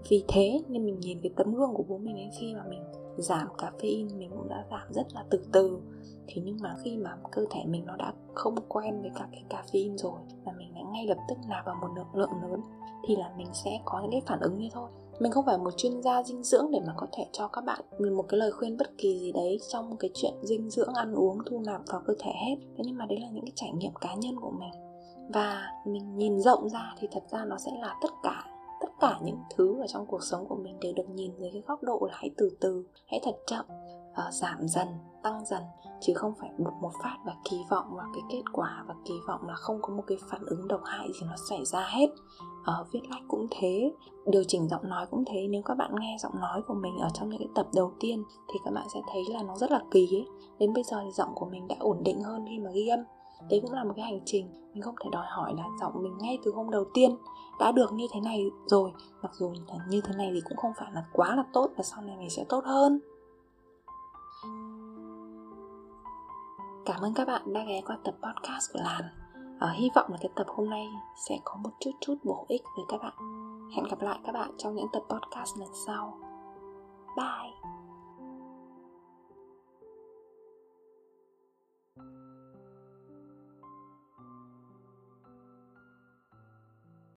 Vì 0.10 0.26
thế 0.28 0.62
nên 0.68 0.86
mình 0.86 1.00
nhìn 1.00 1.20
cái 1.24 1.32
tấm 1.36 1.54
gương 1.54 1.74
của 1.74 1.84
bố 1.90 1.98
mình 1.98 2.16
đến 2.16 2.30
khi 2.40 2.56
mà 2.56 2.64
mình 2.70 2.84
giảm 3.18 3.48
caffeine, 3.58 4.18
mình 4.18 4.30
cũng 4.30 4.50
đã 4.50 4.66
giảm 4.72 4.94
rất 4.94 5.14
là 5.14 5.24
từ 5.30 5.46
từ. 5.52 5.80
Thế 6.28 6.42
nhưng 6.46 6.58
mà 6.62 6.76
khi 6.84 6.98
mà 6.98 7.18
cơ 7.32 7.46
thể 7.50 7.64
mình 7.68 7.86
nó 7.86 7.96
đã 7.96 8.14
không 8.34 8.56
quen 8.68 9.02
với 9.02 9.12
các 9.16 9.30
cái 9.32 9.44
caffeine 9.50 9.98
rồi 9.98 10.20
và 10.46 10.52
mình 10.58 10.74
đã 10.76 10.82
ngay 10.94 11.08
lập 11.08 11.18
tức 11.30 11.36
nạp 11.50 11.66
vào 11.66 11.76
một 11.82 11.88
lượng 11.96 12.08
lượng 12.14 12.32
lớn, 12.42 12.62
thì 13.08 13.16
là 13.16 13.32
mình 13.38 13.48
sẽ 13.54 13.80
có 13.86 14.02
những 14.02 14.12
cái 14.12 14.22
phản 14.26 14.40
ứng 14.40 14.58
như 14.58 14.70
thôi. 14.74 14.90
Mình 15.20 15.32
không 15.32 15.46
phải 15.46 15.58
một 15.58 15.78
chuyên 15.78 16.02
gia 16.02 16.24
dinh 16.24 16.44
dưỡng 16.44 16.72
để 16.72 16.80
mà 16.88 16.94
có 16.98 17.08
thể 17.12 17.26
cho 17.32 17.48
các 17.48 17.64
bạn 17.66 17.80
một 18.16 18.26
cái 18.30 18.38
lời 18.38 18.52
khuyên 18.52 18.78
bất 18.78 18.98
kỳ 18.98 19.20
gì 19.20 19.32
đấy 19.32 19.60
trong 19.70 19.98
cái 19.98 20.12
chuyện 20.14 20.34
dinh 20.44 20.70
dưỡng, 20.70 20.94
ăn 20.94 21.14
uống, 21.16 21.38
thu 21.46 21.62
nạp 21.66 21.82
vào 21.88 22.02
cơ 22.06 22.14
thể 22.20 22.32
hết. 22.46 22.56
Thế 22.78 22.84
nhưng 22.86 22.98
mà 22.98 23.06
đấy 23.06 23.20
là 23.22 23.30
những 23.30 23.46
cái 23.46 23.52
trải 23.56 23.72
nghiệm 23.72 23.94
cá 24.02 24.16
nhân 24.16 24.36
của 24.40 24.52
mình. 24.52 24.72
Và 25.34 25.72
mình 25.86 26.18
nhìn 26.18 26.40
rộng 26.40 26.70
ra 26.70 26.96
thì 27.00 27.08
thật 27.12 27.24
ra 27.32 27.46
nó 27.46 27.58
sẽ 27.58 27.72
là 27.82 27.96
tất 28.02 28.10
cả 28.24 28.46
cả 29.00 29.20
những 29.24 29.40
thứ 29.56 29.82
ở 29.82 29.88
trong 29.88 30.06
cuộc 30.06 30.24
sống 30.24 30.46
của 30.48 30.56
mình 30.56 30.80
đều 30.82 30.94
được 30.94 31.10
nhìn 31.10 31.32
dưới 31.38 31.50
cái 31.54 31.64
góc 31.68 31.84
độ 31.84 32.08
là 32.10 32.14
hãy 32.18 32.30
từ 32.38 32.50
từ 32.60 32.86
hãy 33.08 33.20
thật 33.24 33.36
chậm 33.48 33.66
ờ, 34.14 34.26
uh, 34.28 34.34
giảm 34.34 34.68
dần 34.68 34.88
tăng 35.24 35.46
dần 35.46 35.64
chứ 36.02 36.14
không 36.16 36.34
phải 36.40 36.50
bục 36.58 36.74
một 36.82 36.92
phát 37.04 37.18
và 37.26 37.36
kỳ 37.50 37.58
vọng 37.70 37.86
vào 37.96 38.08
cái 38.14 38.24
kết 38.30 38.44
quả 38.54 38.84
và 38.88 38.96
kỳ 39.06 39.14
vọng 39.28 39.48
là 39.48 39.54
không 39.54 39.80
có 39.82 39.94
một 39.94 40.04
cái 40.08 40.18
phản 40.30 40.42
ứng 40.46 40.68
độc 40.68 40.82
hại 40.86 41.08
gì 41.14 41.26
nó 41.26 41.36
xảy 41.50 41.66
ra 41.66 41.88
hết. 41.88 42.08
Ở 42.66 42.82
uh, 42.82 42.88
viết 42.94 43.02
lách 43.10 43.22
cũng 43.28 43.48
thế 43.52 43.92
điều 44.26 44.44
chỉnh 44.44 44.68
giọng 44.68 44.90
nói 44.90 45.06
cũng 45.12 45.24
thế. 45.28 45.48
Nếu 45.50 45.62
các 45.66 45.74
bạn 45.74 45.92
nghe 46.00 46.18
giọng 46.20 46.40
nói 46.40 46.62
của 46.68 46.74
mình 46.74 46.98
ở 46.98 47.10
trong 47.14 47.30
những 47.30 47.40
cái 47.40 47.50
tập 47.56 47.68
đầu 47.76 47.92
tiên 48.00 48.24
thì 48.48 48.60
các 48.66 48.72
bạn 48.72 48.88
sẽ 48.94 49.00
thấy 49.14 49.24
là 49.34 49.44
nó 49.44 49.56
rất 49.56 49.72
là 49.72 49.82
kỳ 49.92 50.08
ấy. 50.12 50.26
Đến 50.60 50.74
bây 50.74 50.84
giờ 50.84 50.98
thì 51.04 51.12
giọng 51.12 51.32
của 51.36 51.46
mình 51.46 51.68
đã 51.68 51.76
ổn 51.80 51.98
định 52.04 52.22
hơn 52.22 52.46
khi 52.50 52.60
mà 52.60 52.72
ghi 52.72 52.88
âm 52.88 53.00
đấy 53.50 53.60
cũng 53.62 53.74
là 53.74 53.84
một 53.84 53.94
cái 53.96 54.06
hành 54.06 54.20
trình, 54.26 54.50
mình 54.74 54.84
không 54.84 54.96
thể 55.04 55.10
đòi 55.12 55.26
hỏi 55.30 55.54
là 55.58 55.64
giọng 55.82 56.04
mình 56.04 56.18
ngay 56.18 56.40
từ 56.44 56.52
hôm 56.56 56.70
đầu 56.70 56.86
tiên 56.94 57.18
đã 57.60 57.72
được 57.72 57.94
như 57.94 58.08
thế 58.14 58.20
này 58.20 58.52
rồi. 58.66 58.92
Mặc 59.22 59.32
dù 59.34 59.54
là 59.68 59.86
như 59.90 60.02
thế 60.02 60.14
này 60.18 60.32
thì 60.34 60.42
cũng 60.50 60.58
không 60.58 60.72
phải 60.78 60.92
là 60.94 61.06
quá 61.14 61.36
là 61.36 61.44
tốt 61.54 61.70
và 61.78 61.84
sau 61.84 62.02
này 62.02 62.18
mình 62.18 62.30
sẽ 62.30 62.46
tốt 62.50 62.64
hơn. 62.66 63.00
Cảm 66.86 67.02
ơn 67.02 67.14
các 67.14 67.28
bạn 67.28 67.54
đã 67.54 67.64
ghé 67.68 67.82
qua 67.86 67.98
tập 68.04 68.16
podcast 68.24 68.74
của 68.74 68.80
làn. 68.84 69.04
Ở 69.60 69.70
hy 69.70 69.90
vọng 69.96 70.12
là 70.12 70.18
cái 70.22 70.32
tập 70.36 70.48
hôm 70.50 70.70
nay 70.70 70.88
sẽ 71.28 71.40
có 71.44 71.56
một 71.64 71.70
chút 71.80 71.92
chút 72.02 72.16
bổ 72.24 72.46
ích 72.48 72.62
với 72.76 72.86
các 72.88 73.02
bạn. 73.02 73.14
Hẹn 73.76 73.86
gặp 73.90 74.02
lại 74.02 74.20
các 74.26 74.32
bạn 74.32 74.52
trong 74.58 74.76
những 74.76 74.88
tập 74.94 75.04
podcast 75.10 75.58
lần 75.58 75.70
sau. 75.86 76.18
Bye! 77.18 77.87